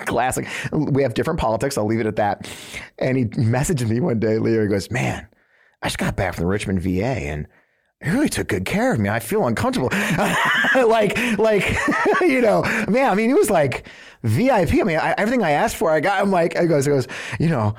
[0.04, 0.46] classic.
[0.70, 1.78] We have different politics.
[1.78, 2.50] I'll leave it at that.
[2.98, 4.62] And he messaged me one day, Leo.
[4.62, 5.26] He goes, Man,
[5.82, 7.46] I just got back from the Richmond VA and
[8.02, 9.08] he really took good care of me.
[9.08, 9.90] I feel uncomfortable.
[10.74, 11.76] like, like,
[12.20, 13.88] you know, man, I mean, he was like
[14.22, 14.74] VIP.
[14.74, 16.20] I mean, I, everything I asked for, I got.
[16.20, 17.08] I'm like, he goes, goes,
[17.40, 17.74] you know,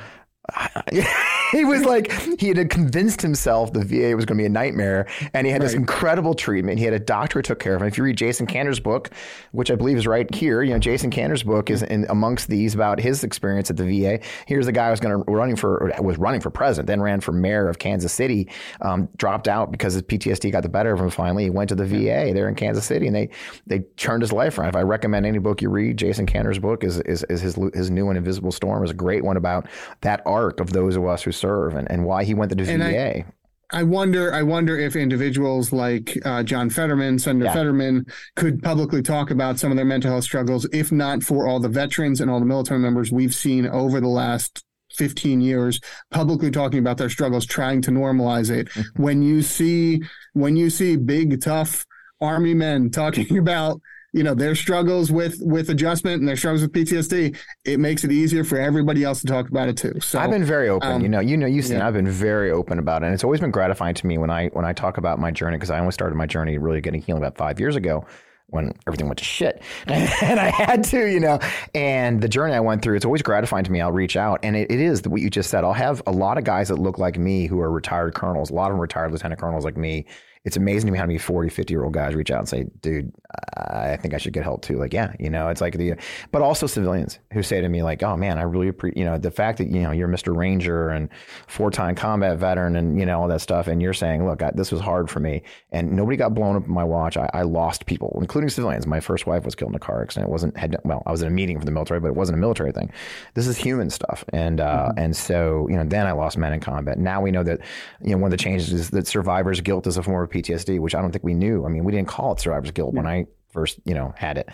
[1.51, 5.07] he was like he had convinced himself the VA was going to be a nightmare,
[5.33, 5.67] and he had right.
[5.67, 6.79] this incredible treatment.
[6.79, 7.87] He had a doctor who took care of him.
[7.87, 9.09] If you read Jason Kander's book,
[9.51, 12.73] which I believe is right here, you know Jason Kander's book is in amongst these
[12.75, 14.19] about his experience at the VA.
[14.45, 17.21] Here's the guy who was going to running for was running for president, then ran
[17.21, 18.49] for mayor of Kansas City,
[18.81, 21.09] um, dropped out because his PTSD got the better of him.
[21.09, 23.29] Finally, he went to the VA there in Kansas City, and they
[23.67, 24.69] they turned his life around.
[24.69, 27.89] If I recommend any book you read, Jason Kander's book is is, is his his
[27.89, 29.67] new and Invisible Storm is a great one about
[30.01, 33.25] that of those of us who serve and, and why he went to the VA.
[33.71, 34.33] I wonder.
[34.33, 37.53] I wonder if individuals like uh, John Fetterman, Senator yeah.
[37.53, 41.59] Fetterman, could publicly talk about some of their mental health struggles, if not for all
[41.59, 44.63] the veterans and all the military members we've seen over the last
[44.95, 45.79] 15 years
[46.09, 48.67] publicly talking about their struggles trying to normalize it
[48.97, 50.01] when you see
[50.33, 51.85] when you see big tough
[52.21, 53.79] army men talking about
[54.13, 58.11] you know their struggles with with adjustment and their struggles with PTSD, it makes it
[58.11, 59.99] easier for everybody else to talk about it too.
[59.99, 60.91] So I've been very open.
[60.91, 61.77] Um, you know, you know, you've seen.
[61.77, 61.87] Yeah.
[61.87, 64.47] I've been very open about it, and it's always been gratifying to me when I
[64.49, 67.21] when I talk about my journey because I only started my journey really getting healing
[67.21, 68.05] about five years ago
[68.51, 71.39] when everything went to shit and I had to, you know,
[71.75, 73.79] and the journey I went through, it's always gratifying to me.
[73.81, 75.63] I'll reach out and it, it is what you just said.
[75.63, 78.53] I'll have a lot of guys that look like me who are retired colonels, a
[78.53, 80.05] lot of them retired lieutenant colonels like me
[80.45, 82.65] it's amazing to me how many 40, 50 year old guys reach out and say,
[82.81, 83.11] dude,
[83.57, 84.77] I think I should get help too.
[84.77, 85.95] Like, yeah, you know, it's like the,
[86.31, 89.17] but also civilians who say to me, like, oh man, I really appreciate, you know,
[89.17, 90.35] the fact that, you know, you're Mr.
[90.35, 91.09] Ranger and
[91.47, 93.67] four time combat veteran and, you know, all that stuff.
[93.67, 95.43] And you're saying, look, I, this was hard for me.
[95.71, 97.17] And nobody got blown up in my watch.
[97.17, 98.87] I, I, lost people, including civilians.
[98.87, 100.29] My first wife was killed in a car accident.
[100.29, 102.37] It wasn't, had, well, I was in a meeting for the military, but it wasn't
[102.37, 102.91] a military thing.
[103.33, 104.23] This is human stuff.
[104.31, 104.99] And, uh, mm-hmm.
[104.99, 106.97] and so, you know, then I lost men in combat.
[106.97, 107.59] Now we know that,
[108.01, 110.79] you know, one of the changes is that survivor's guilt is a form of PTSD,
[110.79, 111.65] which I don't think we knew.
[111.65, 113.01] I mean, we didn't call it survivor's guilt yeah.
[113.01, 114.49] when I first, you know, had it.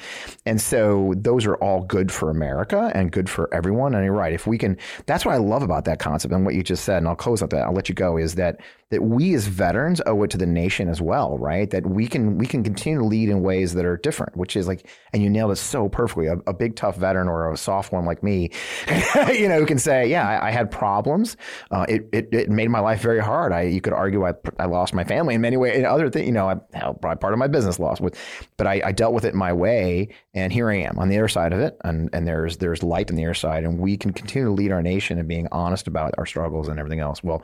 [0.45, 3.93] And so those are all good for America and good for everyone.
[3.93, 4.34] And you're right.
[4.34, 6.97] If we can, that's what I love about that concept and what you just said.
[6.97, 7.63] And I'll close with that.
[7.63, 8.17] I'll let you go.
[8.17, 8.59] Is that
[8.91, 11.71] that we as veterans owe it to the nation as well, right?
[11.71, 14.67] That we can we can continue to lead in ways that are different, which is
[14.67, 16.27] like, and you nailed it so perfectly.
[16.27, 18.51] A, a big tough veteran or a soft one like me,
[19.33, 21.36] you know, who can say, yeah, I, I had problems.
[21.71, 23.51] Uh, it, it, it made my life very hard.
[23.51, 25.77] I you could argue I, I lost my family in many ways.
[25.77, 26.55] In other things, you know, I,
[27.01, 28.15] probably part of my business lost with,
[28.57, 31.27] but I, I dealt with it my way, and here I am on the other
[31.27, 34.13] side of it, and and there's there's light on the other side, and we can
[34.13, 37.23] continue to lead our nation and being honest about our struggles and everything else.
[37.23, 37.43] Well,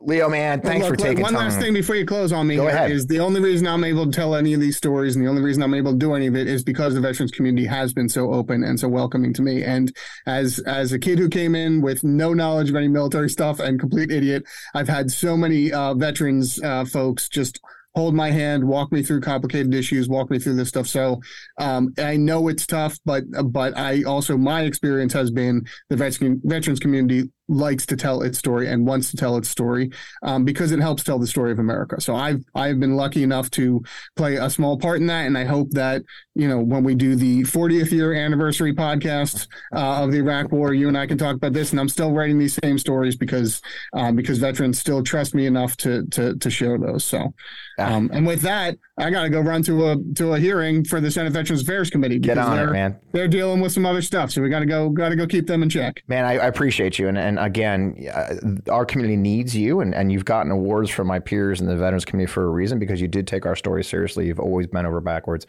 [0.00, 1.48] Leo, man, thanks well, look, for taking one time.
[1.48, 2.56] last thing before you close on me.
[2.56, 2.90] Go ahead.
[2.90, 5.42] Is the only reason I'm able to tell any of these stories, and the only
[5.42, 8.08] reason I'm able to do any of it, is because the veterans community has been
[8.08, 9.62] so open and so welcoming to me.
[9.62, 9.94] And
[10.26, 13.78] as as a kid who came in with no knowledge of any military stuff and
[13.80, 14.44] complete idiot,
[14.74, 17.60] I've had so many uh, veterans uh, folks just
[17.94, 20.86] hold my hand, walk me through complicated issues, walk me through this stuff.
[20.86, 21.20] So
[21.58, 26.40] um, I know it's tough, but but I also my experience has been the veteran,
[26.44, 29.90] veterans community likes to tell its story and wants to tell its story
[30.22, 32.00] um, because it helps tell the story of America.
[32.00, 33.82] So I've I've been lucky enough to
[34.16, 36.02] play a small part in that, and I hope that
[36.34, 40.72] you know when we do the 40th year anniversary podcast uh, of the Iraq War,
[40.72, 41.70] you and I can talk about this.
[41.70, 43.60] And I'm still writing these same stories because
[43.92, 47.04] um, because veterans still trust me enough to to to share those.
[47.04, 47.34] So
[47.78, 51.00] um, and with that, I got to go run to a to a hearing for
[51.00, 52.18] the Senate Veterans Affairs Committee.
[52.18, 52.98] Get on it, man.
[53.12, 55.46] They're dealing with some other stuff, so we got to go got to go keep
[55.46, 56.02] them in check.
[56.06, 58.36] Man, I, I appreciate you, and and again, uh,
[58.70, 62.04] our community needs you, and and you've gotten awards from my peers in the veterans
[62.04, 64.26] community for a reason because you did take our story seriously.
[64.26, 65.46] You've always bent over backwards.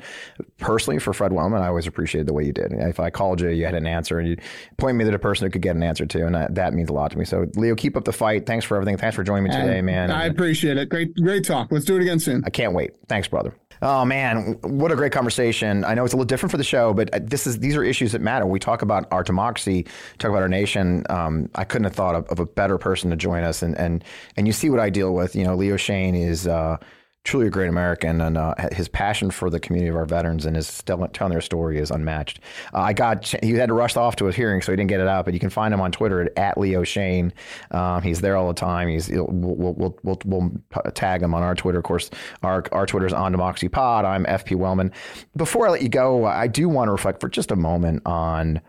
[0.58, 2.72] Personally, for Fred Wellman, I always appreciated the way you did.
[2.74, 4.38] If I called you, you had an answer, and you
[4.78, 6.90] point me to the person who could get an answer to, and that, that means
[6.90, 7.26] a lot to me.
[7.26, 8.46] So, Leo, keep up the fight.
[8.46, 8.98] Thanks for everything.
[8.98, 10.12] Thanks for joining me today, and man.
[10.12, 10.90] I appreciate it.
[10.90, 11.72] Great, great talk.
[11.72, 12.44] Let's do it again soon.
[12.46, 12.92] I can't wait.
[13.08, 13.54] Thanks, brother.
[13.82, 15.84] Oh man, what a great conversation!
[15.84, 17.84] I know it's a little different for the show, but uh, this is these are
[17.84, 18.46] issues that matter.
[18.46, 19.86] We talk about our democracy,
[20.18, 21.06] talk about our nation.
[21.10, 24.04] Um, I couldn't have thought of, of, a better person to join us, and and
[24.38, 25.36] and you see what I deal with.
[25.36, 26.48] You know, Leo Shane is.
[26.48, 26.78] Uh,
[27.26, 30.56] truly a great American, and uh, his passion for the community of our veterans and
[30.56, 32.40] his telling their story is unmatched.
[32.74, 35.02] Uh, I got he had to rush off to a hearing, so he didn't get
[35.02, 35.26] it out.
[35.26, 37.34] But you can find him on Twitter at, at Leo Shane.
[37.72, 38.88] Um, he's there all the time.
[38.88, 40.52] He's we'll, we'll, we'll, we'll,
[40.94, 41.80] tag him on our Twitter.
[41.80, 42.10] Of course,
[42.44, 44.06] our our Twitter is on Democracy Pod.
[44.06, 44.92] I'm FP Wellman.
[45.36, 48.62] Before I let you go, I do want to reflect for just a moment on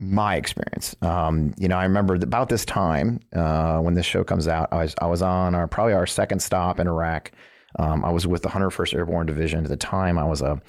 [0.00, 0.94] my experience.
[1.02, 4.82] Um, you know, I remember about this time uh, when this show comes out, I
[4.82, 7.32] was I was on our probably our second stop in Iraq.
[7.78, 10.18] Um, I was with the 101st Airborne Division at the time.
[10.18, 10.60] I was a,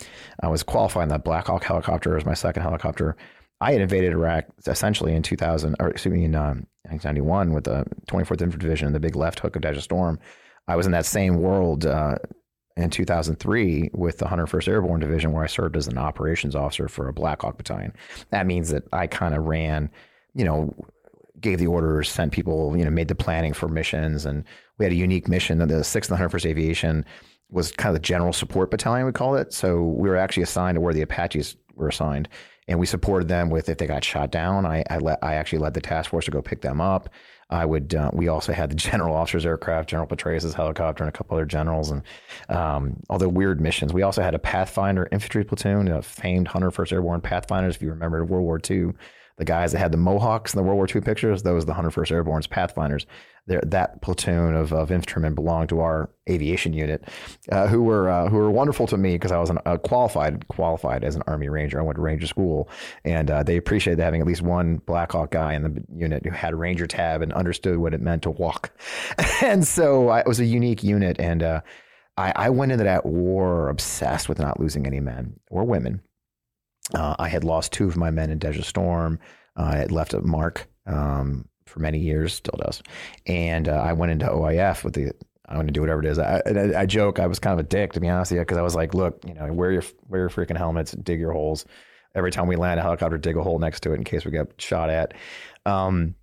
[0.42, 3.16] I was qualifying that Black Hawk helicopter as my second helicopter.
[3.62, 7.86] I had invaded Iraq essentially in 2000, or excuse me, in um, 1991 with the
[8.08, 10.20] 24th Infantry Division, the big left hook of Desert Storm.
[10.68, 12.16] I was in that same world uh,
[12.76, 17.08] in 2003 with the 101st Airborne Division, where I served as an operations officer for
[17.08, 17.94] a Black Hawk battalion.
[18.32, 19.90] That means that I kind of ran,
[20.34, 20.74] you know,
[21.46, 24.44] gave the orders, sent people, you know, made the planning for missions, and
[24.78, 25.60] we had a unique mission.
[25.60, 27.06] The 6th and 101st Aviation
[27.50, 29.54] was kind of the general support battalion, we called it.
[29.54, 32.28] So we were actually assigned to where the Apaches were assigned,
[32.68, 34.66] and we supported them with if they got shot down.
[34.66, 37.10] I I, let, I actually led the task force to go pick them up.
[37.50, 37.94] I would.
[37.94, 41.46] Uh, we also had the general officers aircraft, General Petraeus' helicopter, and a couple other
[41.46, 42.02] generals, and
[42.50, 43.94] um, all the weird missions.
[43.94, 47.76] We also had a Pathfinder infantry platoon, a famed 101st Airborne Pathfinders.
[47.76, 48.94] If you remember World War II,
[49.38, 52.12] the guys that had the Mohawks in the World War II pictures, those the 101st
[52.12, 53.06] Airborne's Pathfinders.
[53.48, 57.04] That platoon of, of infantrymen belonged to our aviation unit,
[57.52, 61.04] uh, who were uh, who were wonderful to me because I was an, qualified qualified
[61.04, 61.80] as an Army Ranger.
[61.80, 62.68] I went to Ranger school,
[63.04, 66.32] and uh, they appreciated having at least one Black Hawk guy in the unit who
[66.32, 68.72] had a Ranger tab and understood what it meant to walk.
[69.44, 71.62] and so I, it was a unique unit, and uh,
[72.18, 76.02] I, I went into that war obsessed with not losing any men or women.
[76.94, 79.20] Uh, I had lost two of my men in Desert Storm.
[79.58, 82.84] Uh, I had left a mark um, for many years, still does.
[83.26, 85.12] And uh, I went into OIF with the
[85.48, 86.18] I'm going to do whatever it is.
[86.18, 87.20] I, I, I, joke.
[87.20, 88.94] I was kind of a dick to be honest with you because I was like,
[88.94, 91.66] look, you know, wear your wear your freaking helmets, dig your holes.
[92.16, 94.32] Every time we land a helicopter, dig a hole next to it in case we
[94.32, 95.14] get shot at.
[95.66, 96.16] Um,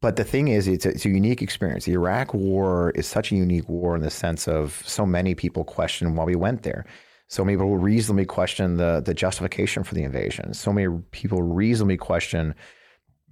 [0.00, 1.84] but the thing is, it's a, it's a unique experience.
[1.84, 5.62] The Iraq War is such a unique war in the sense of so many people
[5.62, 6.86] question why we went there.
[7.30, 10.52] So many people reasonably question the the justification for the invasion.
[10.52, 12.56] So many people reasonably question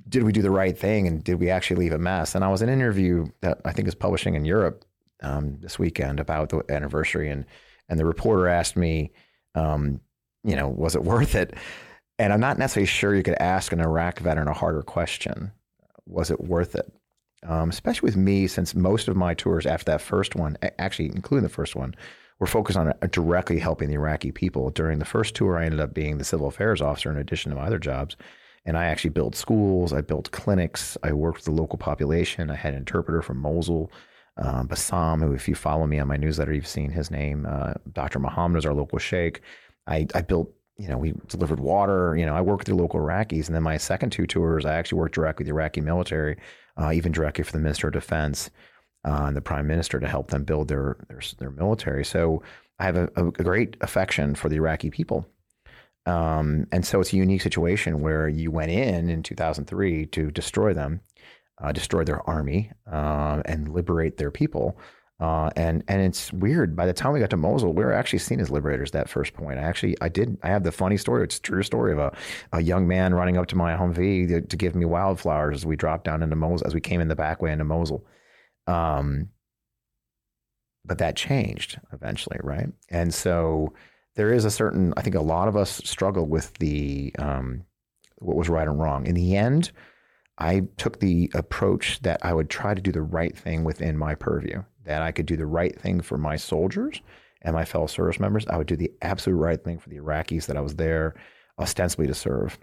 [0.08, 2.34] did we do the right thing and did we actually leave a mess?
[2.34, 4.84] And I was in an interview that I think is publishing in Europe
[5.22, 7.44] um, this weekend about the anniversary, and
[7.88, 9.10] and the reporter asked me,
[9.56, 10.00] um,
[10.44, 11.54] you know, was it worth it?
[12.20, 15.52] And I'm not necessarily sure you could ask an Iraq veteran a harder question.
[16.06, 16.92] Was it worth it?
[17.44, 21.44] Um, especially with me, since most of my tours after that first one, actually including
[21.44, 21.94] the first one,
[22.38, 24.70] were focused on directly helping the Iraqi people.
[24.70, 27.56] During the first tour, I ended up being the civil affairs officer in addition to
[27.56, 28.16] my other jobs.
[28.64, 32.50] And I actually built schools, I built clinics, I worked with the local population.
[32.50, 33.90] I had an interpreter from Mosul,
[34.36, 37.46] uh, Bassam, who, if you follow me on my newsletter, you've seen his name.
[37.48, 38.18] Uh, Dr.
[38.18, 39.40] Muhammad is our local sheikh.
[39.86, 42.16] I, I built you know, we delivered water.
[42.16, 43.46] You know, I worked with the local Iraqis.
[43.46, 46.36] And then my second two tours, I actually worked directly with the Iraqi military,
[46.76, 48.48] uh, even directly for the Minister of Defense
[49.08, 52.04] uh, and the prime minister to help them build their their, their military.
[52.04, 52.42] So
[52.78, 55.26] I have a, a, great affection for the Iraqi people.
[56.06, 60.72] Um, and so it's a unique situation where you went in in 2003 to destroy
[60.74, 61.00] them,
[61.62, 64.78] uh, destroy their army, uh, and liberate their people.
[65.20, 66.76] Uh, and and it's weird.
[66.76, 68.90] By the time we got to Mosul, we were actually seen as liberators.
[68.92, 70.36] That first point, I actually I did.
[70.42, 71.24] I have the funny story.
[71.24, 72.16] It's a true story of a,
[72.52, 75.76] a young man running up to my Humvee to, to give me wildflowers as we
[75.76, 78.04] dropped down into Mosul as we came in the back way into Mosul.
[78.68, 79.30] Um,
[80.84, 82.68] but that changed eventually, right?
[82.88, 83.72] And so
[84.14, 87.64] there is a certain, I think a lot of us struggle with the um,
[88.16, 89.06] what was right and wrong.
[89.06, 89.70] In the end,
[90.38, 94.14] I took the approach that I would try to do the right thing within my
[94.14, 97.00] purview, that I could do the right thing for my soldiers
[97.42, 98.46] and my fellow service members.
[98.46, 101.14] I would do the absolute right thing for the Iraqis that I was there
[101.58, 102.58] ostensibly to serve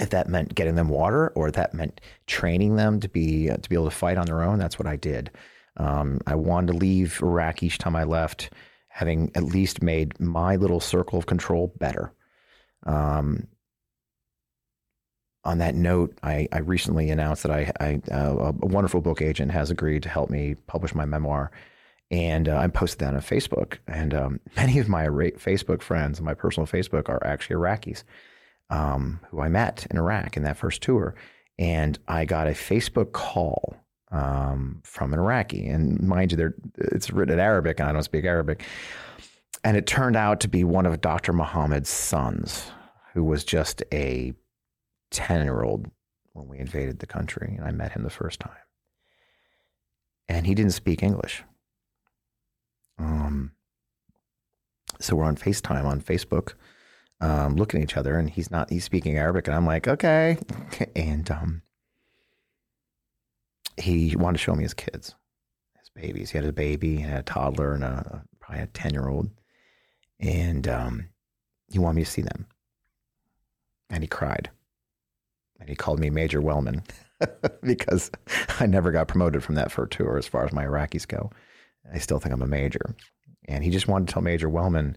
[0.00, 3.68] if that meant getting them water or that meant training them to be uh, to
[3.68, 5.30] be able to fight on their own, that's what I did.
[5.76, 8.50] Um, I wanted to leave Iraq each time I left,
[8.88, 12.12] having at least made my little circle of control better.
[12.86, 13.48] Um,
[15.44, 19.50] on that note, I, I, recently announced that I, I uh, a wonderful book agent
[19.52, 21.50] has agreed to help me publish my memoir,
[22.10, 23.78] and uh, I posted that on Facebook.
[23.86, 28.04] And um, many of my Facebook friends, my personal Facebook, are actually Iraqis
[28.70, 31.14] um, who I met in Iraq in that first tour.
[31.58, 33.76] And I got a Facebook call
[34.10, 35.66] um, from an Iraqi.
[35.68, 38.64] And mind you, it's written in Arabic, and I don't speak Arabic.
[39.62, 41.32] And it turned out to be one of Dr.
[41.32, 42.70] Muhammad's sons,
[43.12, 44.34] who was just a
[45.10, 45.86] 10 year old
[46.32, 47.54] when we invaded the country.
[47.56, 48.52] And I met him the first time.
[50.28, 51.44] And he didn't speak English.
[52.98, 53.52] Um,
[55.00, 56.54] So we're on FaceTime on Facebook,
[57.20, 60.38] um, looking at each other, and he's not he's speaking Arabic, and I'm like, okay,
[60.96, 61.62] and um,
[63.76, 65.14] he wanted to show me his kids,
[65.78, 66.30] his babies.
[66.30, 69.30] He had a baby, and a toddler, and a probably a ten year old,
[70.20, 71.08] and um,
[71.70, 72.46] he wanted me to see them,
[73.90, 74.50] and he cried,
[75.60, 76.82] and he called me Major Wellman
[77.62, 78.10] because
[78.60, 81.30] I never got promoted from that fur tour as far as my Iraqis go.
[81.92, 82.94] I still think I'm a major,
[83.46, 84.96] and he just wanted to tell Major Wellman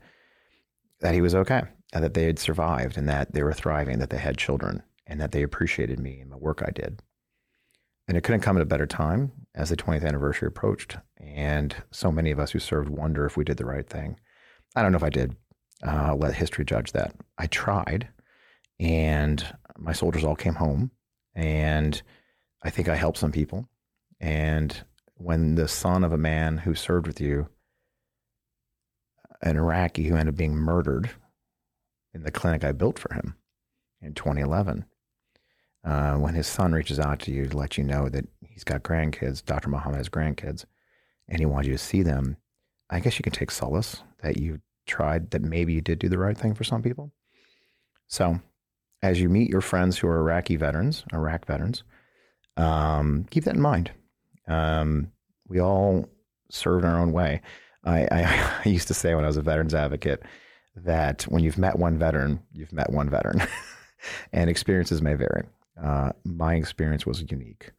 [1.01, 1.63] that he was okay,
[1.93, 5.19] and that they had survived, and that they were thriving, that they had children, and
[5.21, 7.01] that they appreciated me and the work I did.
[8.07, 10.97] And it couldn't come at a better time as the 20th anniversary approached.
[11.17, 14.19] And so many of us who served wonder if we did the right thing.
[14.75, 15.35] I don't know if I did.
[15.85, 17.13] Uh, let history judge that.
[17.37, 18.07] I tried,
[18.79, 19.45] and
[19.77, 20.91] my soldiers all came home.
[21.35, 22.01] And
[22.63, 23.69] I think I helped some people.
[24.19, 24.75] And
[25.15, 27.49] when the son of a man who served with you,
[29.41, 31.11] an Iraqi who ended up being murdered
[32.13, 33.35] in the clinic I built for him
[34.01, 34.85] in 2011,
[35.83, 38.83] uh, when his son reaches out to you to let you know that he's got
[38.83, 39.69] grandkids, Dr.
[39.69, 40.65] Muhammad has grandkids,
[41.27, 42.37] and he wants you to see them,
[42.89, 46.17] I guess you can take solace that you tried, that maybe you did do the
[46.17, 47.11] right thing for some people.
[48.07, 48.39] So,
[49.01, 51.83] as you meet your friends who are Iraqi veterans, Iraq veterans,
[52.55, 53.91] um, keep that in mind.
[54.47, 55.11] Um,
[55.47, 56.09] we all
[56.49, 57.41] serve in our own way.
[57.83, 60.23] I, I, I, used to say when I was a veterans advocate
[60.83, 63.41] that when you've met one veteran, you've met one veteran,
[64.33, 65.43] and experiences may vary.
[65.81, 67.71] Uh, my experience was unique.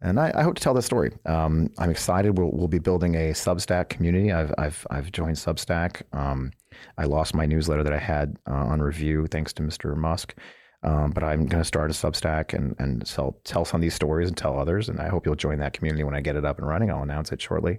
[0.00, 1.12] And I, I, hope to tell this story.
[1.26, 2.36] Um, I'm excited.
[2.36, 4.32] We'll, we'll, be building a Substack community.
[4.32, 6.02] I've, I've, I've joined Substack.
[6.12, 6.52] Um,
[6.98, 9.96] I lost my newsletter that I had uh, on Revue thanks to Mr.
[9.96, 10.34] Musk.
[10.82, 13.94] Um, but I'm going to start a Substack and, and sell, tell some of these
[13.94, 14.88] stories and tell others.
[14.88, 16.90] And I hope you'll join that community when I get it up and running.
[16.90, 17.78] I'll announce it shortly.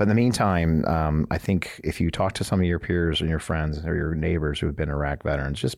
[0.00, 3.20] But in the meantime, um, I think if you talk to some of your peers
[3.20, 5.76] and your friends or your neighbors who have been Iraq veterans, just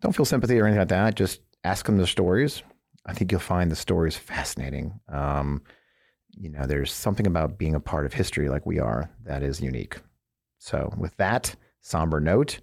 [0.00, 1.16] don't feel sympathy or anything like that.
[1.16, 2.62] Just ask them their stories.
[3.06, 5.00] I think you'll find the stories fascinating.
[5.08, 5.62] Um,
[6.36, 9.60] you know, there's something about being a part of history like we are that is
[9.60, 9.96] unique.
[10.58, 12.60] So, with that somber note,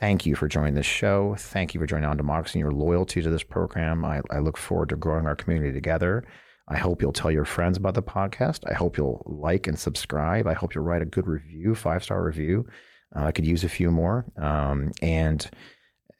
[0.00, 1.36] thank you for joining this show.
[1.38, 4.04] Thank you for joining On Democracy and your loyalty to this program.
[4.04, 6.24] I, I look forward to growing our community together.
[6.70, 8.60] I hope you'll tell your friends about the podcast.
[8.70, 10.46] I hope you'll like and subscribe.
[10.46, 12.66] I hope you'll write a good review, five star review.
[13.14, 14.24] Uh, I could use a few more.
[14.36, 15.50] Um, and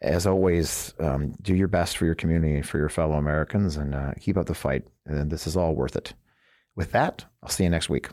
[0.02, 4.12] as always, um, do your best for your community, for your fellow Americans, and uh,
[4.20, 4.82] keep up the fight.
[5.06, 6.14] And this is all worth it.
[6.74, 8.08] With that, I'll see you next week.